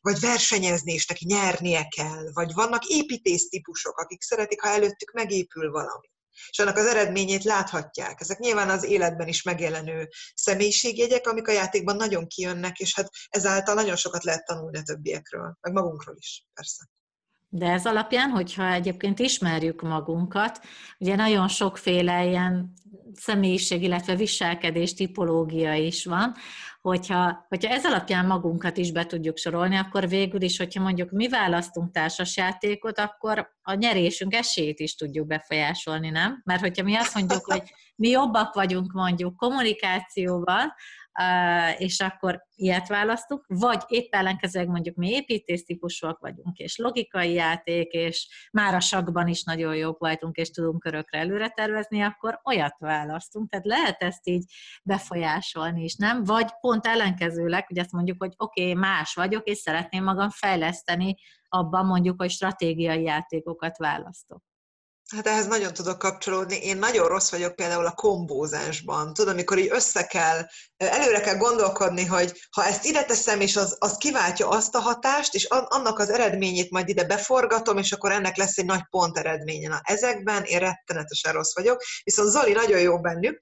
vagy 0.00 0.20
versenyezni, 0.20 0.92
és 0.92 1.06
neki 1.06 1.24
nyernie 1.28 1.86
kell, 1.96 2.30
vagy 2.32 2.52
vannak 2.54 2.84
építész 2.84 3.48
típusok, 3.48 3.98
akik 3.98 4.22
szeretik, 4.22 4.60
ha 4.60 4.68
előttük 4.68 5.12
megépül 5.12 5.70
valami 5.70 6.14
és 6.48 6.58
annak 6.58 6.76
az 6.76 6.86
eredményét 6.86 7.44
láthatják. 7.44 8.20
Ezek 8.20 8.38
nyilván 8.38 8.70
az 8.70 8.84
életben 8.84 9.28
is 9.28 9.42
megjelenő 9.42 10.08
személyiségjegyek, 10.34 11.26
amik 11.26 11.48
a 11.48 11.52
játékban 11.52 11.96
nagyon 11.96 12.26
kijönnek, 12.26 12.78
és 12.78 12.94
hát 12.94 13.10
ezáltal 13.28 13.74
nagyon 13.74 13.96
sokat 13.96 14.24
lehet 14.24 14.44
tanulni 14.44 14.78
a 14.78 14.82
többiekről, 14.82 15.56
meg 15.60 15.72
magunkról 15.72 16.16
is, 16.18 16.44
persze. 16.54 16.88
De 17.56 17.70
ez 17.70 17.86
alapján, 17.86 18.30
hogyha 18.30 18.72
egyébként 18.72 19.18
ismerjük 19.18 19.82
magunkat, 19.82 20.60
ugye 20.98 21.14
nagyon 21.14 21.48
sokféle 21.48 22.26
ilyen 22.26 22.72
személyiség, 23.14 23.82
illetve 23.82 24.14
viselkedés 24.14 24.94
tipológia 24.94 25.74
is 25.74 26.04
van, 26.04 26.34
hogyha, 26.80 27.46
hogyha 27.48 27.72
ez 27.72 27.84
alapján 27.84 28.26
magunkat 28.26 28.76
is 28.76 28.92
be 28.92 29.06
tudjuk 29.06 29.36
sorolni, 29.36 29.76
akkor 29.76 30.08
végül 30.08 30.42
is, 30.42 30.58
hogyha 30.58 30.82
mondjuk 30.82 31.10
mi 31.10 31.28
választunk 31.28 31.90
társasjátékot, 31.90 32.98
akkor 32.98 33.50
a 33.62 33.74
nyerésünk 33.74 34.34
esélyét 34.34 34.80
is 34.80 34.94
tudjuk 34.94 35.26
befolyásolni, 35.26 36.10
nem? 36.10 36.40
Mert 36.44 36.60
hogyha 36.60 36.84
mi 36.84 36.94
azt 36.94 37.14
mondjuk, 37.14 37.44
hogy 37.44 37.62
mi 37.96 38.08
jobbak 38.08 38.54
vagyunk 38.54 38.92
mondjuk 38.92 39.36
kommunikációban, 39.36 40.72
és 41.78 42.00
akkor 42.00 42.44
ilyet 42.54 42.88
választunk, 42.88 43.44
vagy 43.48 43.82
épp 43.86 44.14
ellenkezőleg 44.14 44.68
mondjuk 44.68 44.96
mi 44.96 45.10
építész 45.10 45.64
típusúak 45.64 46.18
vagyunk, 46.18 46.58
és 46.58 46.76
logikai 46.76 47.32
játék, 47.32 47.92
és 47.92 48.28
már 48.52 48.74
a 48.74 48.80
sakban 48.80 49.28
is 49.28 49.42
nagyon 49.42 49.76
jók 49.76 49.98
vagyunk, 49.98 50.36
és 50.36 50.50
tudunk 50.50 50.80
körökre 50.80 51.18
előre 51.18 51.48
tervezni, 51.48 52.02
akkor 52.02 52.40
olyat 52.44 52.76
választunk. 52.78 53.50
Tehát 53.50 53.66
lehet 53.66 54.02
ezt 54.02 54.28
így 54.28 54.44
befolyásolni 54.82 55.84
is, 55.84 55.94
nem? 55.94 56.24
Vagy 56.24 56.50
pont 56.60 56.86
ellenkezőleg, 56.86 57.66
hogy 57.66 57.78
azt 57.78 57.92
mondjuk, 57.92 58.16
hogy 58.18 58.34
oké, 58.36 58.60
okay, 58.60 58.74
más 58.74 59.14
vagyok, 59.14 59.48
és 59.48 59.58
szeretném 59.58 60.04
magam 60.04 60.30
fejleszteni 60.30 61.16
abban 61.48 61.86
mondjuk, 61.86 62.20
hogy 62.20 62.30
stratégiai 62.30 63.02
játékokat 63.02 63.76
választok. 63.76 64.42
Hát 65.14 65.26
ehhez 65.26 65.46
nagyon 65.46 65.72
tudok 65.72 65.98
kapcsolódni. 65.98 66.56
Én 66.56 66.76
nagyon 66.76 67.08
rossz 67.08 67.30
vagyok 67.30 67.54
például 67.54 67.86
a 67.86 67.92
kombózásban. 67.92 69.14
Tudod, 69.14 69.32
amikor 69.32 69.58
így 69.58 69.68
össze 69.70 70.06
kell, 70.06 70.46
előre 70.76 71.20
kell 71.20 71.36
gondolkodni, 71.36 72.04
hogy 72.04 72.46
ha 72.50 72.64
ezt 72.64 72.84
ide 72.84 73.04
teszem, 73.04 73.40
és 73.40 73.56
az, 73.56 73.76
az 73.78 73.96
kiváltja 73.96 74.48
azt 74.48 74.74
a 74.74 74.80
hatást, 74.80 75.34
és 75.34 75.44
annak 75.44 75.98
az 75.98 76.10
eredményét 76.10 76.70
majd 76.70 76.88
ide 76.88 77.04
beforgatom, 77.04 77.78
és 77.78 77.92
akkor 77.92 78.12
ennek 78.12 78.36
lesz 78.36 78.58
egy 78.58 78.64
nagy 78.64 78.84
pont 78.90 79.18
eredménye. 79.18 79.68
Na, 79.68 79.80
ezekben 79.82 80.44
én 80.44 80.58
rettenetesen 80.58 81.32
rossz 81.32 81.54
vagyok, 81.54 81.82
viszont 82.04 82.30
Zoli 82.30 82.52
nagyon 82.52 82.80
jó 82.80 83.00
bennük, 83.00 83.38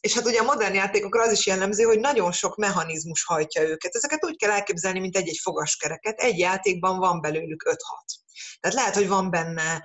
és 0.00 0.14
hát 0.14 0.26
ugye 0.26 0.40
a 0.40 0.44
modern 0.44 0.74
játékokra 0.74 1.22
az 1.22 1.32
is 1.32 1.46
jellemző, 1.46 1.84
hogy 1.84 1.98
nagyon 2.00 2.32
sok 2.32 2.56
mechanizmus 2.56 3.24
hajtja 3.24 3.62
őket. 3.62 3.94
Ezeket 3.94 4.24
úgy 4.24 4.36
kell 4.36 4.50
elképzelni, 4.50 5.00
mint 5.00 5.16
egy-egy 5.16 5.40
fogaskereket. 5.42 6.18
Egy 6.18 6.38
játékban 6.38 6.98
van 6.98 7.20
belőlük 7.20 7.64
5-6. 7.70 7.76
Tehát 8.60 8.76
lehet, 8.76 8.94
hogy 8.94 9.08
van 9.08 9.30
benne 9.30 9.82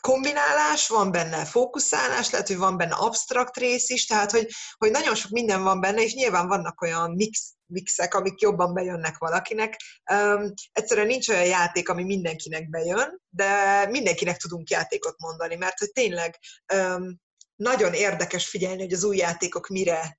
kombinálás, 0.00 0.88
van 0.88 1.10
benne 1.10 1.44
fókuszálás, 1.44 2.30
lehet, 2.30 2.46
hogy 2.46 2.56
van 2.56 2.76
benne 2.76 2.94
absztrakt 2.94 3.56
rész 3.56 3.88
is, 3.88 4.06
tehát 4.06 4.30
hogy, 4.30 4.48
hogy 4.78 4.90
nagyon 4.90 5.14
sok 5.14 5.30
minden 5.30 5.62
van 5.62 5.80
benne, 5.80 6.02
és 6.02 6.14
nyilván 6.14 6.48
vannak 6.48 6.80
olyan 6.80 7.10
mix, 7.10 7.52
mixek, 7.66 8.14
amik 8.14 8.40
jobban 8.40 8.74
bejönnek 8.74 9.18
valakinek. 9.18 9.80
Um, 10.12 10.52
egyszerűen 10.72 11.06
nincs 11.06 11.28
olyan 11.28 11.46
játék, 11.46 11.88
ami 11.88 12.04
mindenkinek 12.04 12.68
bejön, 12.68 13.20
de 13.28 13.86
mindenkinek 13.86 14.36
tudunk 14.36 14.70
játékot 14.70 15.18
mondani, 15.18 15.54
mert 15.54 15.78
hogy 15.78 15.92
tényleg 15.92 16.38
um, 16.74 17.22
nagyon 17.56 17.92
érdekes 17.92 18.48
figyelni, 18.48 18.82
hogy 18.82 18.92
az 18.92 19.04
új 19.04 19.16
játékok 19.16 19.68
mire 19.68 20.18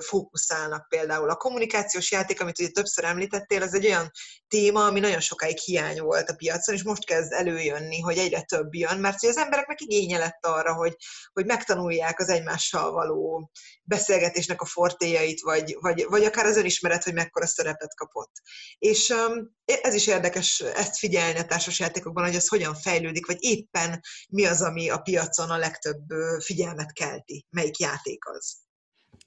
fókuszálnak 0.00 0.88
például. 0.88 1.30
A 1.30 1.36
kommunikációs 1.36 2.10
játék, 2.10 2.40
amit 2.40 2.58
ugye 2.58 2.68
többször 2.68 3.04
említettél, 3.04 3.62
az 3.62 3.74
egy 3.74 3.86
olyan 3.86 4.10
téma, 4.48 4.84
ami 4.84 5.00
nagyon 5.00 5.20
sokáig 5.20 5.58
hiány 5.58 6.00
volt 6.00 6.28
a 6.28 6.34
piacon, 6.34 6.74
és 6.74 6.82
most 6.82 7.04
kezd 7.04 7.32
előjönni, 7.32 8.00
hogy 8.00 8.18
egyre 8.18 8.42
több 8.42 8.74
jön, 8.74 8.98
mert 8.98 9.24
az 9.24 9.36
embereknek 9.36 9.80
igénye 9.80 10.18
lett 10.18 10.46
arra, 10.46 10.74
hogy, 10.74 10.96
hogy 11.32 11.46
megtanulják 11.46 12.20
az 12.20 12.28
egymással 12.28 12.92
való 12.92 13.50
beszélgetésnek 13.82 14.60
a 14.60 14.64
fortéjait, 14.64 15.40
vagy, 15.40 15.76
vagy, 15.80 16.06
vagy 16.08 16.24
akár 16.24 16.46
az 16.46 16.56
önismeret, 16.56 17.04
hogy 17.04 17.14
mekkora 17.14 17.46
szerepet 17.46 17.94
kapott. 17.94 18.32
És 18.78 19.08
um, 19.08 19.54
ez 19.64 19.94
is 19.94 20.06
érdekes 20.06 20.60
ezt 20.60 20.98
figyelni 20.98 21.38
a 21.38 21.44
társasjátékokban, 21.44 22.24
hogy 22.24 22.34
ez 22.34 22.48
hogyan 22.48 22.74
fejlődik, 22.74 23.26
vagy 23.26 23.36
éppen 23.40 24.00
mi 24.28 24.46
az, 24.46 24.62
ami 24.62 24.90
a 24.90 24.98
piacon 24.98 25.50
a 25.50 25.56
legtöbb 25.56 26.02
figyelmet 26.38 26.92
kelti, 26.92 27.46
melyik 27.50 27.78
játék 27.78 28.28
az. 28.28 28.65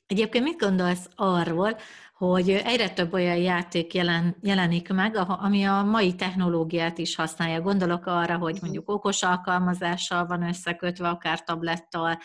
Egyébként 0.10 0.44
mit 0.44 0.60
gondolsz 0.60 1.10
arról, 1.16 1.78
hogy 2.14 2.50
egyre 2.50 2.90
több 2.90 3.14
olyan 3.14 3.38
játék 3.38 3.94
jelen, 3.94 4.36
jelenik 4.42 4.94
meg, 4.94 5.16
ami 5.16 5.64
a 5.64 5.84
mai 5.84 6.16
technológiát 6.16 6.98
is 6.98 7.16
használja. 7.16 7.62
Gondolok 7.62 8.06
arra, 8.06 8.38
hogy 8.38 8.54
mhm. 8.54 8.64
mondjuk 8.64 8.90
okos 8.90 9.24
alkalmazással 9.24 10.26
van 10.26 10.44
összekötve, 10.44 11.10
akár 11.10 11.44
tablettal, 11.44 12.18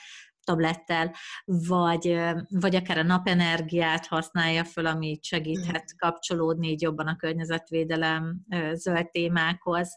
tablettel, 0.44 1.14
vagy, 1.44 2.20
vagy 2.49 2.75
akár 2.75 2.99
a 2.99 3.03
napenergiát 3.03 4.07
használja 4.07 4.64
föl, 4.64 4.87
ami 4.87 5.18
segíthet 5.23 5.85
mhm. 5.85 5.97
kapcsolódni 5.99 6.68
így 6.68 6.83
jobban 6.83 7.07
a 7.07 7.16
környezetvédelem 7.16 8.40
zöld 8.73 9.11
témákhoz. 9.11 9.97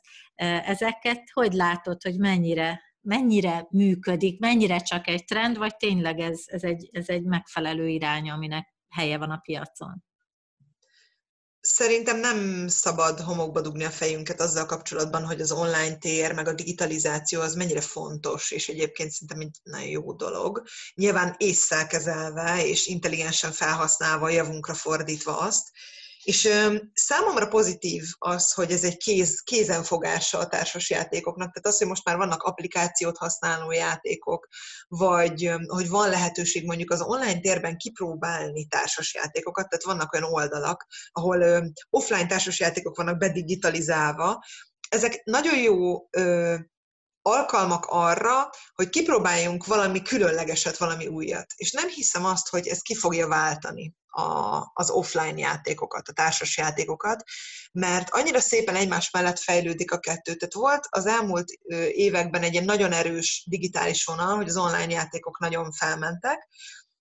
Ezeket 0.66 1.24
hogy 1.34 1.54
látod, 1.54 2.04
hogy 2.04 2.18
mennyire 2.18 2.82
mennyire 3.08 3.68
működik, 3.70 4.40
mennyire 4.40 4.80
csak 4.80 5.08
egy 5.08 5.26
trend, 5.26 5.58
vagy 5.58 5.76
tényleg 5.76 6.20
ez, 6.20 6.42
ez, 6.46 6.64
egy, 6.64 6.90
ez 6.92 7.08
egy 7.08 7.24
megfelelő 7.24 7.88
irány, 7.88 8.30
aminek 8.30 8.76
helye 8.90 9.18
van 9.18 9.32
a 9.32 9.38
piacon? 9.38 10.06
Szerintem 11.60 12.20
nem 12.20 12.68
szabad 12.68 13.20
homokba 13.20 13.62
dugni 13.62 13.84
a 13.84 13.90
fejünket 13.90 14.42
azzal 14.42 14.66
kapcsolatban, 14.66 15.26
hogy 15.26 15.42
az 15.42 15.52
online 15.52 15.96
tér, 15.98 16.34
meg 16.34 16.48
a 16.48 16.54
digitalizáció 16.54 17.42
az 17.42 17.56
mennyire 17.56 17.82
fontos, 17.82 18.52
és 18.52 18.70
egyébként 18.70 19.12
szerintem 19.12 19.40
egy 19.40 19.58
nagyon 19.64 19.90
jó 19.90 20.14
dolog. 20.14 20.64
Nyilván 20.94 21.36
észszel 21.38 21.88
kezelve 21.88 22.66
és 22.66 22.86
intelligensen 22.86 23.52
felhasználva, 23.52 24.30
javunkra 24.30 24.74
fordítva 24.74 25.38
azt, 25.38 25.70
és 26.28 26.50
számomra 26.94 27.48
pozitív 27.48 28.04
az, 28.18 28.54
hogy 28.54 28.72
ez 28.72 28.84
egy 28.84 28.98
kéz, 28.98 29.40
kézenfogása 29.40 30.38
a 30.38 30.48
társas 30.48 30.90
játékoknak. 30.90 31.54
Tehát 31.54 31.68
az, 31.68 31.78
hogy 31.78 31.88
most 31.88 32.06
már 32.06 32.18
vannak 32.18 32.44
applikációt 32.44 33.18
használó 33.18 33.72
játékok, 33.72 34.48
vagy 34.88 35.52
hogy 35.68 35.90
van 35.90 36.10
lehetőség 36.10 36.66
mondjuk 36.66 36.92
az 36.92 37.02
online 37.02 37.40
térben 37.40 37.78
kipróbálni 37.78 38.66
társas 38.66 39.14
játékokat, 39.14 39.70
tehát 39.70 39.84
vannak 39.86 40.14
olyan 40.14 40.34
oldalak, 40.34 40.88
ahol 41.12 41.72
offline 41.90 42.26
társas 42.26 42.60
játékok 42.60 42.98
vannak 42.98 43.18
bedigitalizálva. 43.18 44.44
Ezek 44.90 45.22
nagyon 45.24 45.58
jó 45.58 46.10
alkalmak 47.22 47.86
arra, 47.86 48.50
hogy 48.74 48.90
kipróbáljunk 48.90 49.66
valami 49.66 50.02
különlegeset, 50.02 50.78
valami 50.78 51.08
újat. 51.08 51.54
És 51.56 51.72
nem 51.72 51.88
hiszem 51.88 52.26
azt, 52.26 52.50
hogy 52.50 52.68
ez 52.68 52.82
ki 52.82 52.96
fogja 52.96 53.28
váltani 53.28 53.96
a, 54.18 54.72
az 54.74 54.90
offline 54.90 55.40
játékokat, 55.40 56.08
a 56.08 56.14
társas 56.14 56.58
játékokat, 56.58 57.24
mert 57.72 58.10
annyira 58.10 58.40
szépen 58.40 58.76
egymás 58.76 59.12
mellett 59.12 59.40
fejlődik 59.40 59.92
a 59.92 60.00
kettő. 60.00 60.36
Tehát 60.36 60.54
volt 60.54 60.88
az 60.90 61.06
elmúlt 61.06 61.52
években 61.92 62.44
egy 62.44 62.52
ilyen 62.52 62.66
nagyon 62.66 62.92
erős 62.92 63.44
digitális 63.50 64.06
vonal, 64.06 64.36
hogy 64.36 64.48
az 64.48 64.58
online 64.58 64.94
játékok 64.94 65.40
nagyon 65.40 65.72
felmentek, 65.72 66.48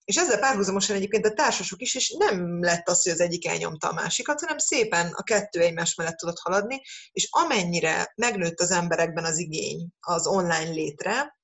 és 0.04 0.16
ezzel 0.16 0.38
párhuzamosan 0.38 0.96
egyébként 0.96 1.26
a 1.26 1.32
társasok 1.32 1.80
is, 1.80 1.94
és 1.94 2.14
nem 2.18 2.62
lett 2.62 2.88
az, 2.88 3.02
hogy 3.02 3.12
az 3.12 3.20
egyik 3.20 3.46
elnyomta 3.46 3.88
a 3.88 3.92
másikat, 3.92 4.40
hanem 4.40 4.58
szépen 4.58 5.12
a 5.12 5.22
kettő 5.22 5.60
egymás 5.60 5.94
mellett 5.94 6.16
tudott 6.16 6.38
haladni, 6.38 6.80
és 7.12 7.28
amennyire 7.30 8.12
megnőtt 8.16 8.60
az 8.60 8.70
emberekben 8.70 9.24
az 9.24 9.38
igény 9.38 9.88
az 10.00 10.26
online 10.26 10.70
létre, 10.70 11.35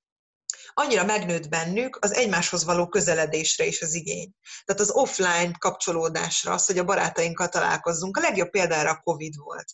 annyira 0.75 1.05
megnőtt 1.05 1.49
bennük 1.49 1.99
az 2.01 2.13
egymáshoz 2.13 2.65
való 2.65 2.89
közeledésre 2.89 3.65
is 3.65 3.83
az 3.83 3.95
igény. 3.95 4.31
Tehát 4.65 4.83
az 4.83 4.91
offline 4.91 5.51
kapcsolódásra, 5.59 6.53
az, 6.53 6.67
hogy 6.67 6.79
a 6.79 6.85
barátainkkal 6.85 7.49
találkozzunk. 7.49 8.17
A 8.17 8.21
legjobb 8.21 8.51
példára 8.51 8.91
a 8.91 9.01
Covid 9.05 9.35
volt. 9.37 9.67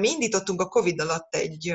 Mi 0.00 0.08
indítottunk 0.08 0.60
a 0.60 0.68
Covid 0.68 1.00
alatt 1.00 1.34
egy 1.34 1.74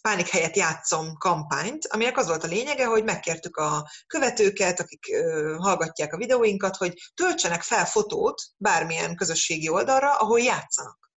pánik 0.00 0.28
helyett 0.28 0.56
játszom 0.56 1.16
kampányt, 1.16 1.86
aminek 1.86 2.16
az 2.16 2.26
volt 2.26 2.44
a 2.44 2.46
lényege, 2.46 2.86
hogy 2.86 3.04
megkértük 3.04 3.56
a 3.56 3.88
követőket, 4.06 4.80
akik 4.80 5.08
ö, 5.12 5.56
hallgatják 5.58 6.12
a 6.12 6.16
videóinkat, 6.16 6.76
hogy 6.76 6.94
töltsenek 7.14 7.62
fel 7.62 7.86
fotót 7.86 8.42
bármilyen 8.56 9.16
közösségi 9.16 9.68
oldalra, 9.68 10.14
ahol 10.14 10.40
játszanak. 10.40 11.07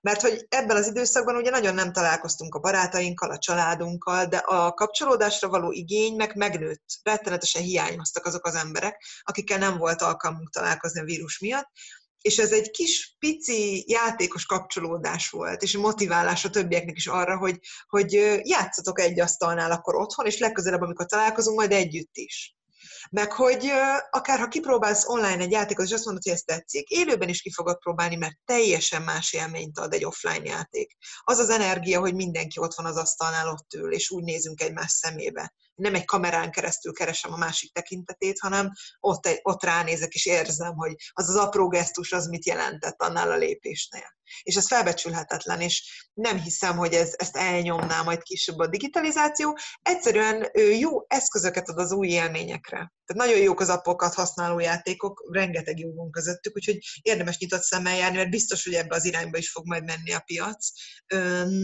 Mert 0.00 0.20
hogy 0.20 0.46
ebben 0.48 0.76
az 0.76 0.86
időszakban 0.86 1.36
ugye 1.36 1.50
nagyon 1.50 1.74
nem 1.74 1.92
találkoztunk 1.92 2.54
a 2.54 2.58
barátainkkal, 2.58 3.30
a 3.30 3.38
családunkkal, 3.38 4.26
de 4.26 4.36
a 4.36 4.72
kapcsolódásra 4.72 5.48
való 5.48 5.72
igény 5.72 6.16
meg 6.16 6.36
megnőtt. 6.36 6.84
Rettenetesen 7.02 7.62
hiányoztak 7.62 8.26
azok 8.26 8.46
az 8.46 8.54
emberek, 8.54 9.04
akikkel 9.22 9.58
nem 9.58 9.78
volt 9.78 10.02
alkalmunk 10.02 10.50
találkozni 10.50 11.00
a 11.00 11.04
vírus 11.04 11.38
miatt, 11.38 11.68
és 12.20 12.38
ez 12.38 12.52
egy 12.52 12.70
kis, 12.70 13.16
pici 13.18 13.84
játékos 13.86 14.46
kapcsolódás 14.46 15.30
volt, 15.30 15.62
és 15.62 15.76
motiválás 15.76 16.44
a 16.44 16.50
többieknek 16.50 16.96
is 16.96 17.06
arra, 17.06 17.38
hogy, 17.38 17.58
hogy 17.86 18.12
játszatok 18.42 19.00
egy 19.00 19.20
asztalnál 19.20 19.70
akkor 19.70 19.94
otthon, 19.94 20.26
és 20.26 20.38
legközelebb, 20.38 20.80
amikor 20.80 21.06
találkozunk, 21.06 21.58
majd 21.58 21.72
együtt 21.72 22.16
is. 22.16 22.54
Meg 23.10 23.32
hogy 23.32 23.70
akár 24.10 24.38
ha 24.38 24.48
kipróbálsz 24.48 25.08
online 25.08 25.42
egy 25.42 25.50
játékot, 25.50 25.86
és 25.86 25.92
azt 25.92 26.04
mondod, 26.04 26.22
hogy 26.22 26.32
ez 26.32 26.42
tetszik, 26.42 26.88
élőben 26.88 27.28
is 27.28 27.42
ki 27.42 27.52
fogod 27.52 27.78
próbálni, 27.78 28.16
mert 28.16 28.38
teljesen 28.44 29.02
más 29.02 29.32
élményt 29.32 29.78
ad 29.78 29.92
egy 29.92 30.04
offline 30.04 30.48
játék. 30.48 30.96
Az 31.20 31.38
az 31.38 31.50
energia, 31.50 32.00
hogy 32.00 32.14
mindenki 32.14 32.58
ott 32.58 32.74
van 32.74 32.86
az 32.86 32.96
asztalnál, 32.96 33.48
ott 33.48 33.74
ül, 33.74 33.92
és 33.92 34.10
úgy 34.10 34.24
nézünk 34.24 34.60
egymás 34.60 34.90
szemébe. 34.90 35.54
Nem 35.74 35.94
egy 35.94 36.04
kamerán 36.04 36.50
keresztül 36.50 36.92
keresem 36.92 37.32
a 37.32 37.36
másik 37.36 37.72
tekintetét, 37.72 38.38
hanem 38.38 38.70
ott, 39.00 39.28
ott 39.42 39.62
ránézek, 39.62 40.14
és 40.14 40.26
érzem, 40.26 40.74
hogy 40.74 40.94
az 41.12 41.28
az 41.28 41.36
apró 41.36 41.68
gesztus 41.68 42.12
az 42.12 42.26
mit 42.26 42.46
jelentett 42.46 43.02
annál 43.02 43.30
a 43.30 43.36
lépésnél 43.36 44.18
és 44.42 44.56
ez 44.56 44.66
felbecsülhetetlen, 44.66 45.60
és 45.60 46.08
nem 46.14 46.40
hiszem, 46.40 46.76
hogy 46.76 46.92
ez, 46.92 47.14
ezt 47.16 47.36
elnyomná 47.36 48.02
majd 48.02 48.22
később 48.22 48.58
a 48.58 48.66
digitalizáció. 48.66 49.58
Egyszerűen 49.82 50.50
jó 50.78 51.04
eszközöket 51.06 51.68
ad 51.68 51.78
az 51.78 51.92
új 51.92 52.08
élményekre. 52.08 52.92
Tehát 53.10 53.28
nagyon 53.28 53.42
jók 53.42 53.60
az 53.60 53.68
appokat 53.68 54.14
használó 54.14 54.58
játékok, 54.58 55.28
rengeteg 55.32 55.78
jó 55.78 55.94
van 55.94 56.10
közöttük, 56.10 56.56
úgyhogy 56.56 56.78
érdemes 57.02 57.38
nyitott 57.38 57.62
szemmel 57.62 57.96
járni, 57.96 58.16
mert 58.16 58.30
biztos, 58.30 58.64
hogy 58.64 58.74
ebbe 58.74 58.94
az 58.94 59.04
irányba 59.04 59.38
is 59.38 59.50
fog 59.50 59.66
majd 59.66 59.84
menni 59.84 60.12
a 60.12 60.22
piac. 60.26 60.68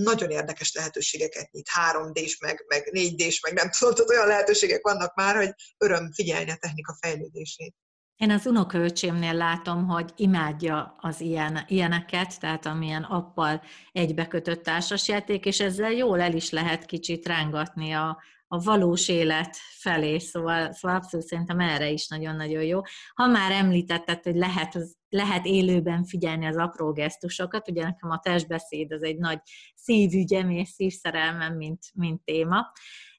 Nagyon 0.02 0.30
érdekes 0.30 0.72
lehetőségeket 0.72 1.50
nyit, 1.50 1.68
3D-s, 1.92 2.38
meg, 2.38 2.64
meg 2.68 2.90
4D-s, 2.92 3.40
meg 3.40 3.52
nem 3.52 3.70
tudom, 3.78 4.06
olyan 4.08 4.26
lehetőségek 4.26 4.82
vannak 4.82 5.14
már, 5.14 5.36
hogy 5.36 5.54
öröm 5.78 6.12
figyelni 6.12 6.50
a 6.50 6.56
technika 6.56 6.96
fejlődését. 7.00 7.74
Én 8.16 8.30
az 8.30 8.46
unokaöcsémnél 8.46 9.34
látom, 9.34 9.88
hogy 9.88 10.10
imádja 10.16 10.96
az 11.00 11.20
ilyen, 11.20 11.58
ilyeneket, 11.66 12.40
tehát 12.40 12.66
amilyen 12.66 13.02
appal 13.02 13.62
egybekötött 13.92 14.62
társasjáték, 14.62 15.44
és 15.44 15.60
ezzel 15.60 15.92
jól 15.92 16.20
el 16.20 16.34
is 16.34 16.50
lehet 16.50 16.84
kicsit 16.84 17.26
rángatni 17.26 17.92
a, 17.92 18.22
a 18.48 18.62
valós 18.62 19.08
élet 19.08 19.56
felé, 19.56 20.18
szóval, 20.18 20.72
szóval 20.72 20.96
abszolút 20.96 21.26
szerintem 21.26 21.60
erre 21.60 21.88
is 21.88 22.08
nagyon-nagyon 22.08 22.62
jó. 22.62 22.80
Ha 23.14 23.26
már 23.26 23.52
említetted, 23.52 24.22
hogy 24.22 24.36
lehet, 24.36 24.78
lehet 25.08 25.46
élőben 25.46 26.04
figyelni 26.04 26.46
az 26.46 26.56
apró 26.56 26.92
gesztusokat, 26.92 27.70
ugye 27.70 27.82
nekem 27.82 28.10
a 28.10 28.18
testbeszéd 28.18 28.92
az 28.92 29.02
egy 29.02 29.18
nagy 29.18 29.38
szívügyem 29.74 30.50
és 30.50 30.68
szívszerelmem, 30.68 31.56
mint, 31.56 31.82
mint 31.94 32.24
téma, 32.24 32.72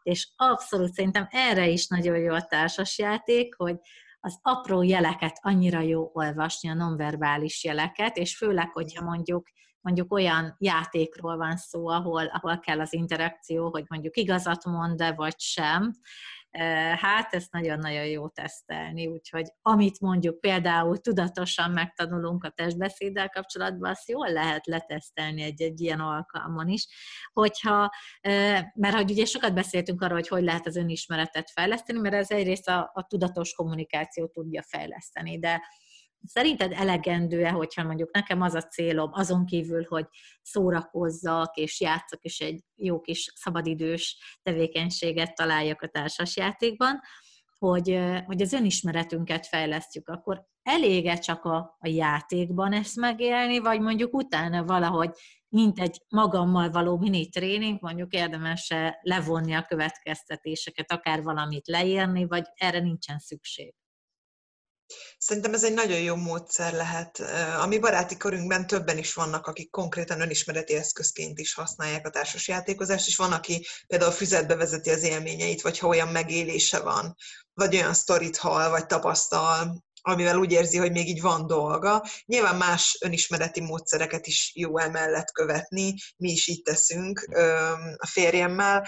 és 0.03 0.29
abszolút 0.35 0.93
szerintem 0.93 1.27
erre 1.29 1.67
is 1.67 1.87
nagyon 1.87 2.17
jó 2.17 2.33
a 2.33 2.45
társasjáték, 2.45 3.55
hogy, 3.55 3.75
az 4.27 4.39
apró 4.41 4.81
jeleket 4.81 5.39
annyira 5.41 5.79
jó 5.79 6.09
olvasni, 6.13 6.69
a 6.69 6.73
nonverbális 6.73 7.63
jeleket, 7.63 8.17
és 8.17 8.37
főleg, 8.37 8.71
hogyha 8.71 9.03
mondjuk 9.03 9.47
mondjuk 9.81 10.13
olyan 10.13 10.55
játékról 10.59 11.37
van 11.37 11.57
szó, 11.57 11.87
ahol, 11.87 12.25
ahol 12.25 12.59
kell 12.59 12.79
az 12.79 12.93
interakció, 12.93 13.69
hogy 13.69 13.83
mondjuk 13.87 14.17
igazat 14.17 14.65
mond-e 14.65 15.13
vagy 15.13 15.39
sem, 15.39 15.93
Hát 16.95 17.33
ezt 17.33 17.51
nagyon-nagyon 17.51 18.05
jó 18.05 18.27
tesztelni, 18.27 19.07
úgyhogy 19.07 19.45
amit 19.61 19.99
mondjuk 19.99 20.39
például 20.39 20.97
tudatosan 20.97 21.71
megtanulunk 21.71 22.43
a 22.43 22.49
testbeszéddel 22.49 23.29
kapcsolatban, 23.29 23.89
azt 23.89 24.09
jól 24.09 24.31
lehet 24.31 24.65
letesztelni 24.65 25.41
egy-egy 25.41 25.81
ilyen 25.81 25.99
alkalmon 25.99 26.67
is, 26.67 26.87
hogyha, 27.33 27.91
mert 28.73 28.95
hogy 28.95 29.11
ugye 29.11 29.25
sokat 29.25 29.53
beszéltünk 29.53 30.01
arról, 30.01 30.17
hogy 30.17 30.27
hogy 30.27 30.43
lehet 30.43 30.67
az 30.67 30.75
önismeretet 30.75 31.51
fejleszteni, 31.51 31.99
mert 31.99 32.15
ez 32.15 32.31
egyrészt 32.31 32.67
a, 32.67 32.91
a 32.93 33.07
tudatos 33.07 33.53
kommunikációt 33.53 34.31
tudja 34.31 34.63
fejleszteni, 34.67 35.39
de 35.39 35.61
Szerinted 36.27 36.71
elegendő-e, 36.71 37.49
hogyha 37.49 37.83
mondjuk 37.83 38.13
nekem 38.13 38.41
az 38.41 38.53
a 38.53 38.61
célom, 38.61 39.09
azon 39.13 39.45
kívül, 39.45 39.85
hogy 39.87 40.05
szórakozzak 40.41 41.55
és 41.55 41.81
játszak, 41.81 42.21
és 42.21 42.39
egy 42.39 42.63
jó 42.75 43.01
kis 43.01 43.31
szabadidős 43.35 44.17
tevékenységet 44.41 45.35
találjak 45.35 45.81
a 45.81 45.87
társasjátékban, 45.87 46.99
hogy, 47.57 47.99
hogy 48.25 48.41
az 48.41 48.53
önismeretünket 48.53 49.47
fejlesztjük, 49.47 50.07
akkor 50.07 50.45
elége 50.61 51.17
csak 51.17 51.43
a, 51.43 51.77
a 51.79 51.87
játékban 51.87 52.73
ezt 52.73 52.95
megélni, 52.95 53.59
vagy 53.59 53.79
mondjuk 53.79 54.13
utána 54.13 54.63
valahogy, 54.63 55.11
mint 55.49 55.79
egy 55.79 56.01
magammal 56.09 56.69
való 56.69 56.97
mini 56.97 57.29
tréning, 57.29 57.77
mondjuk 57.81 58.13
érdemes 58.13 58.73
levonni 59.01 59.53
a 59.53 59.65
következtetéseket, 59.67 60.91
akár 60.91 61.23
valamit 61.23 61.67
leírni, 61.67 62.25
vagy 62.25 62.45
erre 62.55 62.79
nincsen 62.79 63.19
szükség. 63.19 63.73
Szerintem 65.17 65.53
ez 65.53 65.63
egy 65.63 65.73
nagyon 65.73 65.99
jó 65.99 66.15
módszer 66.15 66.73
lehet. 66.73 67.19
A 67.61 67.65
mi 67.65 67.79
baráti 67.79 68.17
körünkben 68.17 68.67
többen 68.67 68.97
is 68.97 69.13
vannak, 69.13 69.47
akik 69.47 69.69
konkrétan 69.69 70.21
önismereti 70.21 70.75
eszközként 70.75 71.39
is 71.39 71.53
használják 71.53 72.07
a 72.07 72.09
társasjátékozást, 72.09 73.07
és 73.07 73.15
van, 73.15 73.31
aki 73.31 73.65
például 73.87 74.11
füzetbe 74.11 74.55
vezeti 74.55 74.89
az 74.89 75.03
élményeit, 75.03 75.61
vagy 75.61 75.79
ha 75.79 75.87
olyan 75.87 76.07
megélése 76.07 76.79
van, 76.79 77.15
vagy 77.53 77.75
olyan 77.75 77.93
sztorit 77.93 78.37
hall, 78.37 78.69
vagy 78.69 78.85
tapasztal, 78.85 79.85
amivel 80.01 80.37
úgy 80.37 80.51
érzi, 80.51 80.77
hogy 80.77 80.91
még 80.91 81.07
így 81.07 81.21
van 81.21 81.47
dolga. 81.47 82.03
Nyilván 82.25 82.55
más 82.55 82.97
önismereti 83.01 83.61
módszereket 83.61 84.27
is 84.27 84.51
jó 84.55 84.77
emellett 84.77 85.31
követni, 85.31 85.95
mi 86.17 86.31
is 86.31 86.47
így 86.47 86.61
teszünk 86.61 87.27
a 87.97 88.07
férjemmel, 88.07 88.87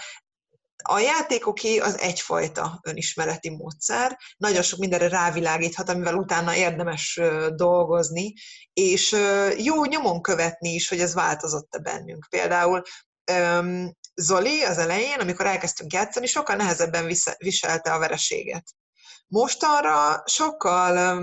a 0.82 0.98
játékoké 0.98 1.78
az 1.78 1.98
egyfajta 1.98 2.80
önismereti 2.82 3.50
módszer, 3.50 4.18
nagyon 4.36 4.62
sok 4.62 4.78
mindenre 4.78 5.08
rávilágíthat, 5.08 5.88
amivel 5.88 6.14
utána 6.14 6.56
érdemes 6.56 7.20
dolgozni, 7.54 8.34
és 8.72 9.16
jó 9.56 9.84
nyomon 9.84 10.22
követni 10.22 10.68
is, 10.68 10.88
hogy 10.88 11.00
ez 11.00 11.14
változott-e 11.14 11.78
bennünk. 11.78 12.26
Például 12.30 12.82
Zoli 14.14 14.62
az 14.62 14.78
elején, 14.78 15.18
amikor 15.20 15.46
elkezdtünk 15.46 15.92
játszani, 15.92 16.26
sokkal 16.26 16.56
nehezebben 16.56 17.14
viselte 17.38 17.92
a 17.92 17.98
vereséget. 17.98 18.64
Mostanra 19.26 20.22
sokkal 20.26 21.22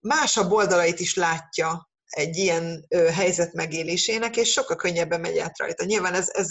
másabb 0.00 0.52
oldalait 0.52 1.00
is 1.00 1.14
látja 1.14 1.90
egy 2.06 2.36
ilyen 2.36 2.86
helyzet 3.12 3.52
megélésének, 3.52 4.36
és 4.36 4.52
sokkal 4.52 4.76
könnyebben 4.76 5.20
megy 5.20 5.38
át 5.38 5.58
rajta. 5.58 5.84
Nyilván 5.84 6.14
ez, 6.14 6.28
ez, 6.32 6.48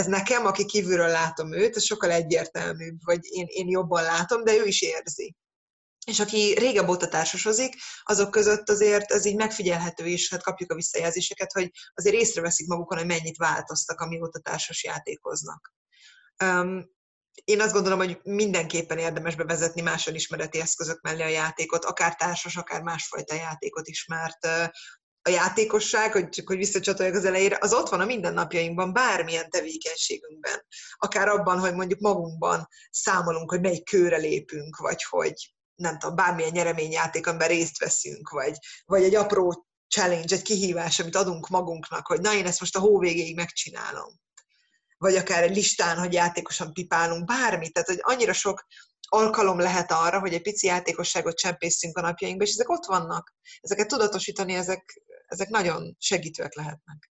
ez 0.00 0.06
nekem, 0.06 0.46
aki 0.46 0.64
kívülről 0.64 1.08
látom 1.08 1.52
őt, 1.52 1.76
ez 1.76 1.84
sokkal 1.84 2.10
egyértelműbb, 2.10 2.98
vagy 3.04 3.20
én, 3.22 3.46
én 3.48 3.68
jobban 3.68 4.02
látom, 4.02 4.44
de 4.44 4.56
ő 4.56 4.64
is 4.64 4.82
érzi. 4.82 5.36
És 6.06 6.20
aki 6.20 6.54
régebb 6.58 6.88
óta 6.88 7.08
társasozik, 7.08 7.74
azok 8.02 8.30
között 8.30 8.68
azért 8.68 9.10
ez 9.10 9.24
így 9.24 9.36
megfigyelhető 9.36 10.06
is, 10.06 10.30
hát 10.30 10.42
kapjuk 10.42 10.70
a 10.70 10.74
visszajelzéseket, 10.74 11.52
hogy 11.52 11.70
azért 11.94 12.14
észreveszik 12.14 12.66
magukon, 12.66 12.98
hogy 12.98 13.06
mennyit 13.06 13.36
változtak, 13.36 14.00
amióta 14.00 14.38
társas 14.38 14.84
játékoznak. 14.84 15.74
Um, 16.44 16.90
én 17.44 17.60
azt 17.60 17.72
gondolom, 17.72 17.98
hogy 17.98 18.20
mindenképpen 18.22 18.98
érdemes 18.98 19.34
bevezetni 19.34 19.80
más 19.80 20.06
ismereti 20.06 20.60
eszközök 20.60 21.00
mellé 21.00 21.22
a 21.22 21.28
játékot, 21.28 21.84
akár 21.84 22.14
társas, 22.14 22.56
akár 22.56 22.82
másfajta 22.82 23.34
játékot 23.34 23.88
is, 23.88 24.06
mert 24.06 24.70
a 25.22 25.30
játékosság, 25.30 26.12
hogy 26.12 26.28
csak 26.28 26.46
hogy 26.46 26.56
visszacsatoljak 26.56 27.14
az 27.14 27.24
elejére, 27.24 27.58
az 27.60 27.72
ott 27.72 27.88
van 27.88 28.00
a 28.00 28.04
mindennapjainkban, 28.04 28.92
bármilyen 28.92 29.50
tevékenységünkben. 29.50 30.66
Akár 30.96 31.28
abban, 31.28 31.58
hogy 31.58 31.74
mondjuk 31.74 32.00
magunkban 32.00 32.68
számolunk, 32.90 33.50
hogy 33.50 33.60
melyik 33.60 33.84
kőre 33.84 34.16
lépünk, 34.16 34.76
vagy 34.76 35.02
hogy 35.02 35.34
nem 35.74 35.98
tudom, 35.98 36.16
bármilyen 36.16 36.52
nyereményjáték, 36.52 37.26
amiben 37.26 37.48
részt 37.48 37.78
veszünk, 37.78 38.28
vagy, 38.28 38.56
vagy 38.84 39.02
egy 39.02 39.14
apró 39.14 39.66
challenge, 39.88 40.34
egy 40.34 40.42
kihívás, 40.42 41.00
amit 41.00 41.16
adunk 41.16 41.48
magunknak, 41.48 42.06
hogy 42.06 42.20
na 42.20 42.34
én 42.34 42.46
ezt 42.46 42.60
most 42.60 42.76
a 42.76 42.80
hó 42.80 42.98
végéig 42.98 43.36
megcsinálom 43.36 44.18
vagy 45.00 45.16
akár 45.16 45.42
egy 45.42 45.54
listán, 45.56 45.98
hogy 45.98 46.12
játékosan 46.12 46.72
pipálunk, 46.72 47.24
bármit. 47.24 47.72
Tehát, 47.72 47.88
hogy 47.88 47.98
annyira 48.00 48.32
sok 48.32 48.66
alkalom 49.08 49.58
lehet 49.58 49.92
arra, 49.92 50.20
hogy 50.20 50.34
egy 50.34 50.42
pici 50.42 50.66
játékosságot 50.66 51.36
csempészünk 51.36 51.96
a 51.96 52.00
napjainkba, 52.00 52.44
és 52.44 52.50
ezek 52.50 52.68
ott 52.68 52.84
vannak. 52.84 53.34
Ezeket 53.60 53.88
tudatosítani, 53.88 54.54
ezek, 54.54 55.02
ezek 55.30 55.48
nagyon 55.48 55.96
segítőek 55.98 56.54
lehetnek. 56.54 57.10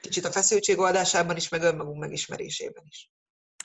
Kicsit 0.00 0.24
a 0.24 0.30
feszültség 0.30 0.78
oldásában 0.78 1.36
is, 1.36 1.48
meg 1.48 1.62
önmagunk 1.62 1.98
megismerésében 1.98 2.84
is. 2.86 3.10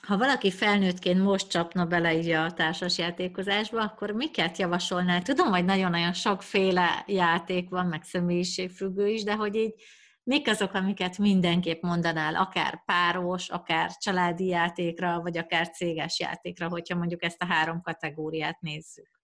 Ha 0.02 0.16
valaki 0.16 0.50
felnőttként 0.50 1.22
most 1.22 1.48
csapna 1.48 1.84
bele 1.84 2.16
így 2.16 2.30
a 2.30 2.52
társasjátékozásba, 2.52 3.82
akkor 3.82 4.10
miket 4.10 4.58
javasolnál? 4.58 5.22
Tudom, 5.22 5.48
hogy 5.48 5.64
nagyon-nagyon 5.64 6.12
sokféle 6.12 7.04
játék 7.06 7.68
van, 7.68 7.86
meg 7.86 8.02
személyiségfüggő 8.02 9.08
is, 9.08 9.22
de 9.22 9.34
hogy 9.34 9.54
így 9.54 9.74
mik 10.22 10.48
azok, 10.48 10.72
amiket 10.72 11.18
mindenképp 11.18 11.82
mondanál, 11.82 12.34
akár 12.34 12.84
páros, 12.84 13.48
akár 13.48 13.90
családi 13.96 14.46
játékra, 14.46 15.20
vagy 15.20 15.38
akár 15.38 15.70
céges 15.70 16.18
játékra, 16.18 16.68
hogyha 16.68 16.96
mondjuk 16.96 17.22
ezt 17.22 17.42
a 17.42 17.46
három 17.46 17.80
kategóriát 17.80 18.60
nézzük? 18.60 19.19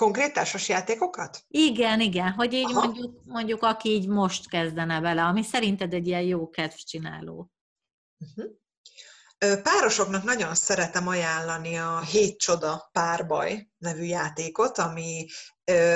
Konkrét 0.00 0.32
társas 0.32 0.68
játékokat? 0.68 1.44
Igen, 1.48 2.00
igen, 2.00 2.32
hogy 2.32 2.52
így 2.52 2.72
mondjuk, 2.72 3.20
mondjuk 3.24 3.62
aki 3.62 3.88
így 3.88 4.08
most 4.08 4.48
kezdene 4.48 5.00
bele, 5.00 5.22
ami 5.22 5.42
szerinted 5.42 5.92
egy 5.92 6.06
ilyen 6.06 6.22
jó 6.22 6.50
kedvcsináló. 6.50 7.50
Uh-huh. 8.18 8.52
Párosoknak 9.62 10.24
nagyon 10.24 10.54
szeretem 10.54 11.08
ajánlani 11.08 11.76
a 11.76 12.00
Hét 12.00 12.38
Csoda 12.38 12.88
párbaj 12.92 13.68
nevű 13.78 14.02
játékot, 14.02 14.78
ami, 14.78 15.26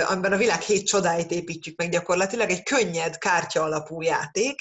amiben 0.08 0.32
a 0.32 0.36
világ 0.36 0.60
hét 0.60 0.86
csodáit 0.86 1.30
építjük 1.30 1.78
meg 1.78 1.90
gyakorlatilag, 1.90 2.50
egy 2.50 2.62
könnyed 2.62 3.18
kártya 3.18 3.62
alapú 3.62 4.02
játék, 4.02 4.60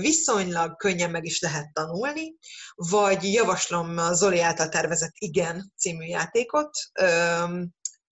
viszonylag 0.00 0.76
könnyen 0.76 1.10
meg 1.10 1.24
is 1.24 1.40
lehet 1.40 1.72
tanulni, 1.72 2.34
vagy 2.74 3.32
javaslom 3.32 3.98
a 3.98 4.12
Zoli 4.12 4.40
által 4.40 4.68
tervezett 4.68 5.14
Igen 5.14 5.72
című 5.76 6.04
játékot, 6.04 6.70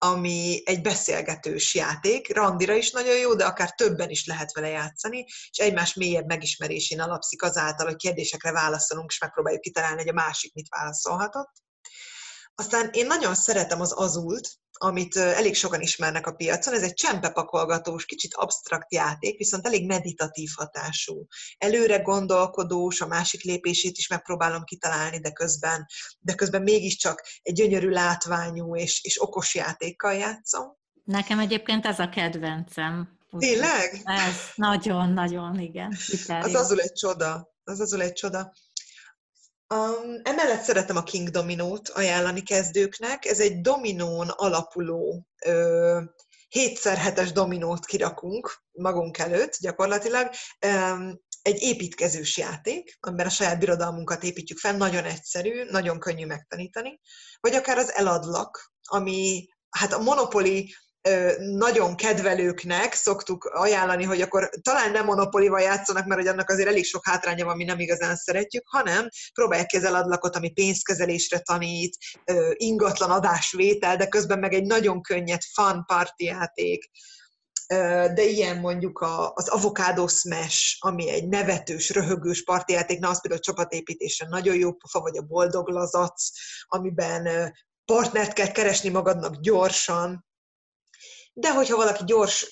ami 0.02 0.62
egy 0.64 0.80
beszélgetős 0.80 1.74
játék, 1.74 2.34
randira 2.34 2.74
is 2.74 2.90
nagyon 2.90 3.16
jó, 3.16 3.34
de 3.34 3.44
akár 3.44 3.74
többen 3.74 4.10
is 4.10 4.26
lehet 4.26 4.52
vele 4.52 4.68
játszani, 4.68 5.24
és 5.26 5.58
egymás 5.58 5.94
mélyebb 5.94 6.26
megismerésén 6.26 7.00
alapszik 7.00 7.42
azáltal, 7.42 7.86
hogy 7.86 7.96
kérdésekre 7.96 8.52
válaszolunk, 8.52 9.10
és 9.10 9.18
megpróbáljuk 9.20 9.62
kitalálni, 9.62 9.98
hogy 9.98 10.08
a 10.08 10.12
másik 10.12 10.54
mit 10.54 10.68
válaszolhatott. 10.68 11.52
Aztán 12.54 12.88
én 12.92 13.06
nagyon 13.06 13.34
szeretem 13.34 13.80
az 13.80 13.92
azult, 13.96 14.48
amit 14.82 15.16
elég 15.16 15.54
sokan 15.54 15.80
ismernek 15.80 16.26
a 16.26 16.32
piacon. 16.32 16.74
Ez 16.74 16.82
egy 16.82 16.94
csempepakolgatós, 16.94 18.04
kicsit 18.04 18.34
absztrakt 18.34 18.92
játék, 18.92 19.38
viszont 19.38 19.66
elég 19.66 19.86
meditatív 19.86 20.50
hatású. 20.56 21.26
Előre 21.58 21.98
gondolkodós, 21.98 23.00
a 23.00 23.06
másik 23.06 23.42
lépését 23.42 23.96
is 23.96 24.08
megpróbálom 24.08 24.64
kitalálni, 24.64 25.20
de 25.20 25.32
közben, 25.32 25.86
de 26.18 26.34
közben 26.34 26.62
mégiscsak 26.62 27.22
egy 27.42 27.54
gyönyörű 27.54 27.88
látványú 27.88 28.76
és, 28.76 29.04
és 29.04 29.22
okos 29.22 29.54
játékkal 29.54 30.14
játszom. 30.14 30.76
Nekem 31.04 31.38
egyébként 31.38 31.86
ez 31.86 31.98
a 31.98 32.08
kedvencem. 32.08 33.18
Tényleg? 33.38 34.00
Ez 34.04 34.36
nagyon-nagyon, 34.54 35.58
igen. 35.58 35.96
Az 36.26 36.54
azul 36.54 36.80
egy 36.80 36.92
csoda. 36.92 37.48
Az 37.64 37.80
azul 37.80 38.02
egy 38.02 38.12
csoda. 38.12 38.52
Um, 39.74 40.20
emellett 40.22 40.62
szeretem 40.62 40.96
a 40.96 41.02
King 41.02 41.28
Dominót 41.28 41.88
ajánlani 41.88 42.42
kezdőknek. 42.42 43.24
Ez 43.24 43.40
egy 43.40 43.60
dominón 43.60 44.28
alapuló 44.28 45.26
ö, 45.44 46.00
7x7-es 46.50 47.30
dominót 47.32 47.84
kirakunk 47.84 48.62
magunk 48.72 49.18
előtt 49.18 49.56
gyakorlatilag. 49.60 50.30
Um, 50.66 51.20
egy 51.42 51.62
építkezős 51.62 52.36
játék, 52.36 52.96
amiben 53.00 53.26
a 53.26 53.30
saját 53.30 53.58
birodalmunkat 53.58 54.22
építjük 54.22 54.58
fel, 54.58 54.76
nagyon 54.76 55.04
egyszerű, 55.04 55.64
nagyon 55.64 55.98
könnyű 55.98 56.26
megtanítani. 56.26 57.00
Vagy 57.40 57.54
akár 57.54 57.78
az 57.78 57.92
eladlak, 57.92 58.72
ami 58.82 59.48
hát 59.70 59.92
a 59.92 60.02
Monopoly 60.02 60.66
nagyon 61.38 61.96
kedvelőknek 61.96 62.94
szoktuk 62.94 63.44
ajánlani, 63.44 64.04
hogy 64.04 64.20
akkor 64.20 64.50
talán 64.62 64.90
nem 64.90 65.04
monopolival 65.04 65.60
játszanak, 65.60 66.06
mert 66.06 66.20
hogy 66.20 66.30
annak 66.30 66.50
azért 66.50 66.68
elég 66.68 66.84
sok 66.84 67.06
hátránya 67.06 67.44
van, 67.44 67.56
mi 67.56 67.64
nem 67.64 67.78
igazán 67.78 68.16
szeretjük, 68.16 68.62
hanem 68.66 69.08
próbálják 69.34 69.66
ki 69.66 69.76
az 69.76 70.36
ami 70.36 70.52
pénzkezelésre 70.52 71.38
tanít, 71.38 71.96
ingatlan 72.52 73.10
adásvétel, 73.10 73.96
de 73.96 74.08
közben 74.08 74.38
meg 74.38 74.52
egy 74.52 74.64
nagyon 74.64 75.02
könnyed 75.02 75.40
fun 75.54 75.84
party 75.86 76.24
játék, 76.24 76.90
de 78.14 78.24
ilyen 78.24 78.56
mondjuk 78.56 79.04
az 79.34 79.48
Avocado 79.48 80.06
Smash, 80.08 80.76
ami 80.78 81.10
egy 81.10 81.28
nevetős, 81.28 81.90
röhögős 81.90 82.44
partijáték, 82.44 82.98
na 82.98 83.08
az 83.08 83.20
például 83.20 83.40
a 83.40 83.44
csapatépítésre 83.44 84.26
nagyon 84.28 84.56
jó 84.56 84.72
pofa, 84.72 85.00
vagy 85.00 85.16
a 85.16 85.22
boldog 85.22 85.68
lazac, 85.68 86.30
amiben 86.66 87.52
partnert 87.84 88.32
kell 88.32 88.52
keresni 88.52 88.88
magadnak 88.88 89.36
gyorsan, 89.36 90.28
de 91.32 91.52
hogyha 91.52 91.76
valaki 91.76 92.04
gyors 92.04 92.48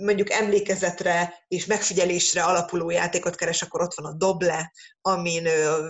mondjuk 0.00 0.30
emlékezetre 0.30 1.44
és 1.48 1.66
megfigyelésre 1.66 2.44
alapuló 2.44 2.90
játékot 2.90 3.34
keres, 3.34 3.62
akkor 3.62 3.82
ott 3.82 3.94
van 3.94 4.12
a 4.12 4.16
doble, 4.16 4.72
amin 5.00 5.48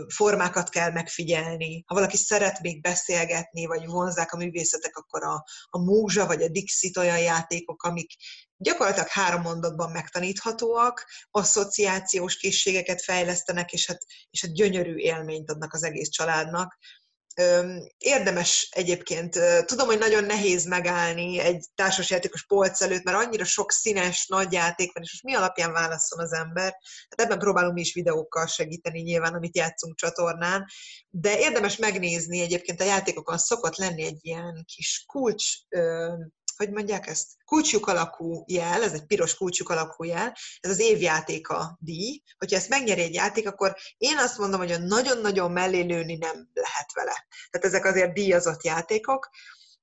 formákat 0.09 0.69
kell 0.69 0.91
megfigyelni. 0.91 1.85
Ha 1.87 1.95
valaki 1.95 2.17
szeret 2.17 2.61
még 2.61 2.81
beszélgetni, 2.81 3.67
vagy 3.67 3.87
vonzák 3.87 4.33
a 4.33 4.37
művészetek, 4.37 4.97
akkor 4.97 5.25
a, 5.25 5.45
a 5.71 5.79
múzsa 5.79 6.27
vagy 6.27 6.43
a 6.43 6.49
Dixit 6.49 6.97
olyan 6.97 7.21
játékok, 7.21 7.83
amik 7.83 8.13
gyakorlatilag 8.57 9.09
három 9.09 9.43
mondatban 9.43 9.91
megtaníthatóak, 9.91 11.07
asszociációs 11.31 12.37
készségeket 12.37 13.03
fejlesztenek, 13.03 13.73
és 13.73 13.87
hát, 13.87 14.05
és 14.31 14.41
hát 14.41 14.55
gyönyörű 14.55 14.97
élményt 14.97 15.51
adnak 15.51 15.73
az 15.73 15.83
egész 15.83 16.09
családnak 16.09 16.79
Érdemes 17.99 18.69
egyébként, 18.71 19.39
tudom, 19.65 19.87
hogy 19.87 19.99
nagyon 19.99 20.25
nehéz 20.25 20.65
megállni 20.65 21.39
egy 21.39 21.67
társasjátékos 21.75 22.47
polc 22.47 22.81
előtt, 22.81 23.03
mert 23.03 23.17
annyira 23.17 23.45
sok 23.45 23.73
színes, 23.73 24.27
nagy 24.27 24.53
játék 24.53 24.93
van, 24.93 25.03
és 25.03 25.11
most 25.11 25.23
mi 25.23 25.35
alapján 25.35 25.73
válaszol 25.73 26.21
az 26.21 26.33
ember? 26.33 26.77
Hát 27.09 27.21
ebben 27.21 27.39
próbálunk 27.39 27.75
mi 27.75 27.81
is 27.81 27.95
videókkal 27.95 28.47
segíteni 28.47 29.01
nyilván, 29.01 29.35
amit 29.35 29.57
játszunk 29.57 29.97
csatornán, 29.97 30.65
de 31.09 31.39
érdemes 31.39 31.77
megnézni 31.77 32.41
egyébként 32.41 32.81
a 32.81 32.85
játékokon 32.85 33.39
szokott 33.39 33.77
lenni 33.77 34.03
egy 34.03 34.19
ilyen 34.21 34.65
kis 34.75 35.05
kulcs 35.07 35.45
hogy 36.65 36.71
mondják 36.71 37.07
ezt, 37.07 37.27
kulcsjuk 37.45 37.87
alakú 37.87 38.45
jel, 38.47 38.83
ez 38.83 38.93
egy 38.93 39.07
piros 39.07 39.35
kulcsjuk 39.35 39.69
alakú 39.69 40.05
jel, 40.05 40.37
ez 40.61 40.71
az 40.71 40.79
évjátéka 40.79 41.79
díj. 41.81 42.23
Hogyha 42.39 42.57
ezt 42.57 42.69
megnyeri 42.69 43.01
egy 43.01 43.15
játék, 43.15 43.49
akkor 43.49 43.77
én 43.97 44.19
azt 44.19 44.39
mondom, 44.39 44.61
hogy 44.61 44.73
a 44.73 44.79
nagyon-nagyon 44.79 45.53
mellé 45.53 45.81
lőni 45.81 46.17
nem 46.17 46.51
lehet 46.53 46.93
vele. 46.95 47.27
Tehát 47.51 47.67
ezek 47.67 47.85
azért 47.85 48.13
díjazott 48.13 48.65
játékok, 48.65 49.29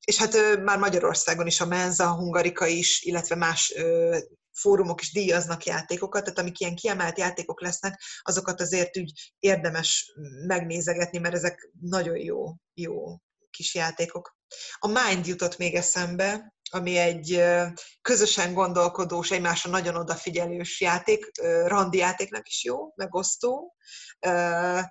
és 0.05 0.17
hát 0.17 0.33
ö, 0.33 0.57
már 0.57 0.77
Magyarországon 0.77 1.47
is 1.47 1.61
a 1.61 1.65
Menza, 1.65 2.03
a 2.03 2.15
Hungarika 2.15 2.65
is, 2.65 3.01
illetve 3.01 3.35
más 3.35 3.73
ö, 3.75 4.17
fórumok 4.53 5.01
is 5.01 5.11
díjaznak 5.11 5.65
játékokat, 5.65 6.23
tehát 6.23 6.39
amik 6.39 6.59
ilyen 6.59 6.75
kiemelt 6.75 7.17
játékok 7.17 7.61
lesznek, 7.61 8.01
azokat 8.21 8.61
azért 8.61 8.97
úgy 8.97 9.33
érdemes 9.39 10.13
megnézegetni, 10.47 11.17
mert 11.17 11.35
ezek 11.35 11.71
nagyon 11.79 12.17
jó, 12.17 12.55
jó 12.73 13.17
kis 13.49 13.75
játékok. 13.75 14.37
A 14.77 14.87
Mind 14.87 15.27
jutott 15.27 15.57
még 15.57 15.75
eszembe, 15.75 16.55
ami 16.69 16.97
egy 16.97 17.43
közösen 18.01 18.53
gondolkodós, 18.53 19.31
egymásra 19.31 19.69
nagyon 19.71 19.95
odafigyelős 19.95 20.81
játék, 20.81 21.31
randi 21.65 21.97
játéknak 21.97 22.47
is 22.47 22.63
jó, 22.63 22.93
megosztó. 22.95 23.75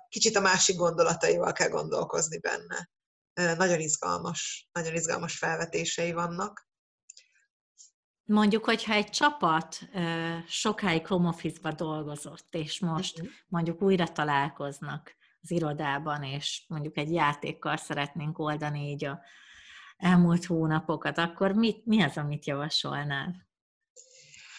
Kicsit 0.09 0.35
a 0.35 0.41
másik 0.41 0.75
gondolataival 0.75 1.51
kell 1.51 1.69
gondolkozni 1.69 2.39
benne. 2.39 2.89
Nagyon 3.55 3.79
izgalmas, 3.79 4.69
nagyon 4.71 4.93
izgalmas 4.93 5.37
felvetései 5.37 6.11
vannak. 6.11 6.67
Mondjuk, 8.23 8.65
hogyha 8.65 8.93
egy 8.93 9.09
csapat 9.09 9.79
sokáig 10.47 11.07
home 11.07 11.27
office 11.27 11.71
dolgozott, 11.71 12.47
és 12.55 12.79
most 12.79 13.19
uh-huh. 13.19 13.33
mondjuk 13.47 13.81
újra 13.81 14.07
találkoznak 14.07 15.15
az 15.41 15.51
irodában, 15.51 16.23
és 16.23 16.63
mondjuk 16.67 16.97
egy 16.97 17.11
játékkal 17.11 17.77
szeretnénk 17.77 18.39
oldani 18.39 18.89
így 18.89 19.05
a, 19.05 19.19
elmúlt 19.97 20.45
hónapokat, 20.45 21.17
akkor 21.17 21.51
mit, 21.51 21.85
mi 21.85 22.03
az, 22.03 22.17
amit 22.17 22.45
javasolnál? 22.45 23.47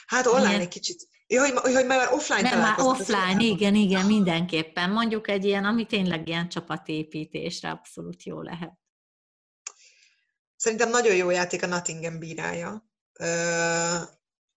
Hát 0.07 0.27
online 0.27 0.47
Milyen? 0.47 0.61
egy 0.61 0.69
kicsit. 0.69 1.09
Ja, 1.27 1.41
hogy, 1.41 1.73
hogy 1.75 1.87
már 1.87 2.13
offline 2.13 2.41
Nem, 2.41 2.61
már 2.61 2.81
offline, 2.81 3.43
igen, 3.43 3.75
igen, 3.75 4.07
mindenképpen. 4.07 4.91
Mondjuk 4.91 5.29
egy 5.29 5.45
ilyen, 5.45 5.65
ami 5.65 5.87
tényleg 5.87 6.29
ilyen 6.29 6.49
csapatépítésre 6.49 7.71
abszolút 7.71 8.23
jó 8.23 8.43
lehet. 8.43 8.79
Szerintem 10.57 10.91
nagyon 10.91 11.15
jó 11.15 11.31
játék 11.31 11.63
a 11.63 11.67
Nottingham 11.67 12.19
bírája 12.19 12.91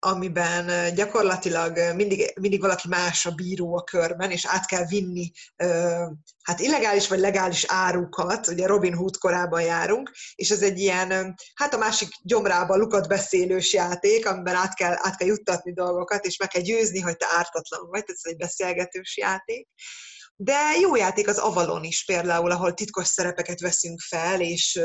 amiben 0.04 0.96
gyakorlatilag 0.96 1.80
mindig, 1.96 2.34
mindig 2.40 2.62
valaki 2.62 2.88
más 2.88 3.26
a 3.26 3.32
bíró 3.32 3.78
a 3.78 3.84
körben, 3.84 4.32
és 4.32 4.46
át 4.46 4.66
kell 4.66 4.86
vinni 4.86 5.32
hát 6.42 6.60
illegális 6.60 7.08
vagy 7.08 7.20
legális 7.20 7.66
árukat, 7.68 8.48
ugye 8.48 8.68
Robin 8.68 8.94
Hood 8.94 9.18
korában 9.18 9.62
járunk, 9.62 10.12
és 10.36 10.50
ez 10.50 10.62
egy 10.62 10.80
ilyen, 10.80 11.36
hát 11.54 11.74
a 11.74 11.78
másik 11.78 12.10
gyomrába 12.24 12.76
lukat 12.76 13.08
beszélős 13.08 13.74
játék, 13.74 14.28
amiben 14.28 14.56
át 14.56 14.76
kell, 14.76 14.96
át 14.98 15.18
kell 15.18 15.28
juttatni 15.28 15.74
dolgokat, 15.74 16.26
és 16.26 16.38
meg 16.38 16.48
kell 16.48 16.62
győzni, 16.62 17.00
hogy 17.00 17.18
te 17.18 17.26
ártatlan 17.30 17.90
vagy, 17.90 18.04
tehát 18.04 18.22
ez 18.24 18.32
egy 18.32 18.38
beszélgetős 18.38 19.18
játék. 19.18 19.68
De 20.44 20.60
jó 20.82 20.96
játék 20.96 21.28
az 21.28 21.38
Avalon 21.38 21.84
is 21.84 22.06
például, 22.06 22.52
ahol 22.52 22.74
titkos 22.74 23.08
szerepeket 23.08 23.60
veszünk 23.60 24.00
fel, 24.00 24.42
és, 24.42 24.80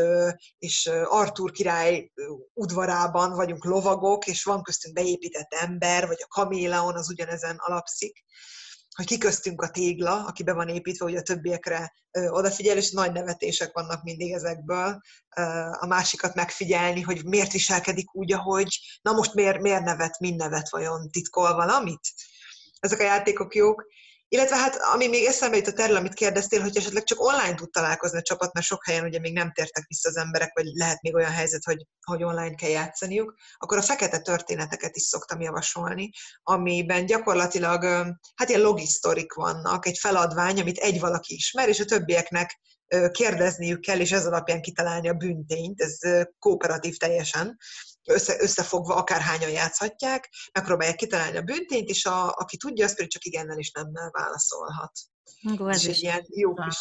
és 0.59 0.91
Artur 1.05 1.51
király 1.51 2.13
udvarában 2.53 3.35
vagyunk 3.35 3.65
lovagok, 3.65 4.27
és 4.27 4.45
van 4.45 4.63
köztünk 4.63 4.95
beépített 4.95 5.53
ember, 5.53 6.07
vagy 6.07 6.19
a 6.23 6.27
kaméleon 6.27 6.95
az 6.95 7.11
ugyanezen 7.11 7.57
alapszik 7.59 8.25
hogy 8.97 9.07
kiköztünk 9.07 9.63
a 9.63 9.71
tégla, 9.71 10.25
aki 10.25 10.43
be 10.43 10.53
van 10.53 10.69
építve, 10.69 11.05
hogy 11.05 11.17
a 11.17 11.23
többiekre 11.23 11.93
odafigyel, 12.11 12.77
és 12.77 12.91
nagy 12.91 13.13
nevetések 13.13 13.73
vannak 13.73 14.03
mindig 14.03 14.33
ezekből. 14.33 15.01
A 15.71 15.87
másikat 15.87 16.35
megfigyelni, 16.35 17.01
hogy 17.01 17.25
miért 17.25 17.53
viselkedik 17.53 18.15
úgy, 18.15 18.33
ahogy, 18.33 18.81
na 19.03 19.13
most 19.13 19.35
miért, 19.35 19.61
miért 19.61 19.85
nevet, 19.85 20.19
mind 20.19 20.37
nevet, 20.37 20.71
vajon 20.71 21.11
titkol 21.11 21.55
valamit? 21.55 22.01
Ezek 22.81 23.01
a 23.01 23.05
játékok 23.05 23.55
jók. 23.55 23.87
Illetve 24.29 24.57
hát, 24.57 24.77
ami 24.77 25.09
még 25.09 25.25
eszembe 25.25 25.57
jutott 25.57 25.79
erről, 25.79 25.97
amit 25.97 26.15
kérdeztél, 26.15 26.61
hogy 26.61 26.77
esetleg 26.77 27.05
csak 27.05 27.21
online 27.21 27.55
tud 27.55 27.71
találkozni 27.71 28.19
a 28.19 28.23
csapat, 28.23 28.53
mert 28.53 28.67
sok 28.67 28.85
helyen 28.87 29.05
ugye 29.05 29.19
még 29.19 29.33
nem 29.33 29.53
tértek 29.53 29.85
vissza 29.87 30.09
az 30.09 30.17
emberek, 30.17 30.51
vagy 30.55 30.67
lehet 30.67 31.03
még 31.03 31.15
olyan 31.15 31.31
helyzet, 31.31 31.65
hogy, 31.65 31.87
hogy 32.01 32.23
online 32.23 32.55
kell 32.55 32.71
játszaniuk, 32.71 33.35
akkor 33.57 33.79
a 33.79 33.83
fekete 33.83 34.19
történeteket 34.19 34.97
is 34.97 35.03
szoktam 35.03 35.41
javasolni, 35.41 36.11
amiben 36.43 37.07
gyakorlatilag 37.07 37.85
hát 38.35 38.49
ilyen 38.49 38.61
logisztorik 38.61 39.33
vannak, 39.33 39.87
egy 39.87 39.99
feladvány, 39.99 40.61
amit 40.61 40.79
egy 40.79 41.01
valaki 41.01 41.35
ismer, 41.35 41.69
és 41.69 41.81
a 41.81 41.85
többieknek 41.85 42.61
kérdezniük 43.11 43.81
kell, 43.81 44.01
és 44.01 44.13
ez 44.13 44.27
alapján 44.27 44.61
kitalálni 44.61 45.09
a 45.09 45.15
büntényt, 45.15 45.81
ez 45.81 45.99
kooperatív 46.39 46.97
teljesen, 46.97 47.59
össze, 48.07 48.37
összefogva 48.41 48.95
akárhányan 48.95 49.51
játszhatják, 49.51 50.29
megpróbálják 50.53 50.97
kitalálni 50.97 51.37
a 51.37 51.43
büntényt, 51.43 51.89
és 51.89 52.05
a, 52.05 52.33
aki 52.33 52.57
tudja, 52.57 52.85
az 52.85 52.95
pedig 52.95 53.11
csak 53.11 53.25
igennel 53.25 53.59
és 53.59 53.71
nemmel 53.71 54.11
válaszolhat. 54.11 54.93
Ó, 55.61 55.69
ez, 55.69 55.87
egy 55.87 56.03
ilyen 56.03 56.27
jó 56.29 56.55
kis, 56.55 56.79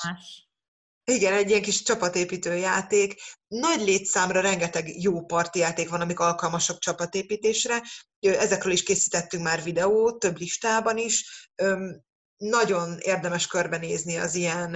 igen, 1.11 1.33
egy 1.33 1.49
ilyen 1.49 1.61
kis 1.61 1.81
csapatépítő 1.81 2.55
játék. 2.55 3.21
Nagy 3.47 3.81
létszámra 3.81 4.41
rengeteg 4.41 5.01
jó 5.01 5.25
játék 5.53 5.89
van, 5.89 6.01
amik 6.01 6.19
alkalmasak 6.19 6.79
csapatépítésre. 6.79 7.83
Ezekről 8.19 8.73
is 8.73 8.83
készítettünk 8.83 9.43
már 9.43 9.63
videót, 9.63 10.19
több 10.19 10.37
listában 10.37 10.97
is. 10.97 11.49
Nagyon 12.37 12.97
érdemes 12.99 13.47
körbenézni 13.47 14.17
az 14.17 14.35
ilyen 14.35 14.75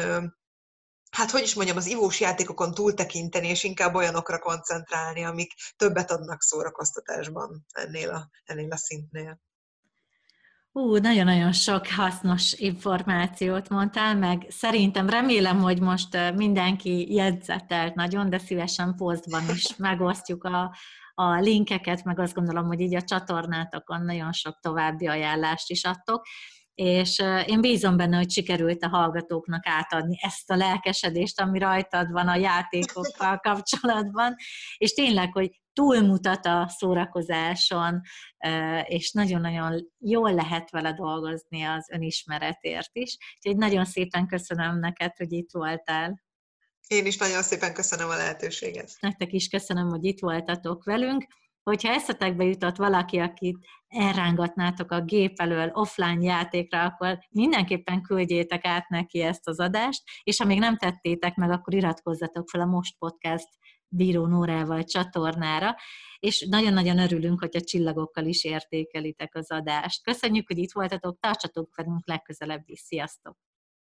hát 1.10 1.32
hogy 1.32 1.42
is 1.42 1.54
mondjam, 1.54 1.78
az 1.78 1.88
ivós 1.88 2.20
játékokon 2.20 2.74
túltekinteni, 2.74 3.48
és 3.48 3.64
inkább 3.64 3.96
olyanokra 3.96 4.40
koncentrálni, 4.40 5.24
amik 5.24 5.54
többet 5.78 6.12
adnak 6.12 6.42
szórakoztatásban 6.42 7.66
ennél 7.72 8.10
a, 8.10 8.30
ennél 8.44 8.72
a 8.72 8.78
szintnél. 8.78 9.40
Ú, 10.72 10.98
nagyon-nagyon 10.98 11.52
sok 11.52 11.88
hasznos 11.88 12.54
információt 12.54 13.70
mondtál, 13.70 14.16
meg 14.16 14.46
szerintem 14.50 15.10
remélem, 15.10 15.60
hogy 15.62 15.82
most 15.82 16.34
mindenki 16.36 17.14
jegyzetelt 17.14 17.96
nagyon, 17.96 18.30
de 18.30 18.38
szívesen 18.38 18.96
posztban 18.96 19.44
is 19.50 19.76
megosztjuk 19.78 20.44
a, 20.44 20.76
a 21.14 21.40
linkeket, 21.40 22.04
meg 22.04 22.20
azt 22.20 22.34
gondolom, 22.34 22.66
hogy 22.66 22.80
így 22.80 22.96
a 22.96 23.02
csatornátokon 23.02 24.02
nagyon 24.02 24.32
sok 24.32 24.60
további 24.62 25.08
ajánlást 25.08 25.70
is 25.70 25.84
adtok 25.84 26.26
és 26.80 27.22
én 27.46 27.62
bízom 27.62 27.98
benne, 27.98 28.18
hogy 28.18 28.32
sikerült 28.32 28.84
a 28.84 28.88
hallgatóknak 28.88 29.68
átadni 29.68 30.18
ezt 30.22 30.52
a 30.52 30.56
lelkesedést, 30.56 31.42
ami 31.42 31.60
rajtad 31.60 32.12
van 32.12 32.28
a 32.28 32.36
játékokkal 32.36 33.38
kapcsolatban, 33.48 34.36
és 34.78 34.94
tényleg, 34.94 35.32
hogy 35.34 35.62
túlmutat 35.74 36.46
a 36.46 36.68
szórakozáson, 36.78 38.02
és 38.84 39.12
nagyon-nagyon 39.12 39.92
jól 39.98 40.34
lehet 40.34 40.70
vele 40.70 40.94
dolgozni 40.94 41.64
az 41.64 41.90
önismeretért 41.92 42.90
is. 42.94 43.18
Úgyhogy 43.36 43.58
nagyon 43.58 43.86
szépen 43.86 44.28
köszönöm 44.28 44.80
neked, 44.80 45.18
hogy 45.18 45.32
itt 45.32 45.50
voltál. 45.52 46.24
Én 46.88 47.06
is 47.06 47.18
nagyon 47.18 47.42
szépen 47.42 47.74
köszönöm 47.74 48.10
a 48.10 48.16
lehetőséget. 48.16 48.92
Nektek 49.00 49.34
is 49.34 49.48
köszönöm, 49.48 49.90
hogy 49.90 50.04
itt 50.04 50.20
voltatok 50.20 50.84
velünk 50.84 51.26
hogyha 51.70 51.94
eszetekbe 51.94 52.44
jutott 52.44 52.76
valaki, 52.76 53.18
akit 53.18 53.58
elrángatnátok 53.88 54.92
a 54.92 55.02
gép 55.02 55.40
elől 55.40 55.70
offline 55.74 56.24
játékra, 56.24 56.84
akkor 56.84 57.20
mindenképpen 57.30 58.02
küldjétek 58.02 58.66
át 58.66 58.90
neki 58.90 59.22
ezt 59.22 59.48
az 59.48 59.60
adást, 59.60 60.04
és 60.24 60.38
ha 60.38 60.46
még 60.46 60.60
nem 60.60 60.78
tettétek 60.78 61.36
meg, 61.36 61.52
akkor 61.52 61.74
iratkozzatok 61.74 62.50
fel 62.50 62.62
a 62.62 62.66
Most 62.66 62.98
Podcast 62.98 63.48
Bíró 63.88 64.26
Nórával 64.26 64.84
csatornára, 64.84 65.76
és 66.20 66.48
nagyon-nagyon 66.50 67.00
örülünk, 67.00 67.40
hogy 67.40 67.56
a 67.56 67.62
csillagokkal 67.62 68.26
is 68.26 68.44
értékelitek 68.44 69.36
az 69.36 69.52
adást. 69.52 70.04
Köszönjük, 70.04 70.48
hogy 70.48 70.58
itt 70.58 70.72
voltatok, 70.72 71.20
tartsatok 71.20 71.76
velünk 71.76 72.08
legközelebb 72.08 72.64
is. 72.66 72.80
Sziasztok! 72.80 73.49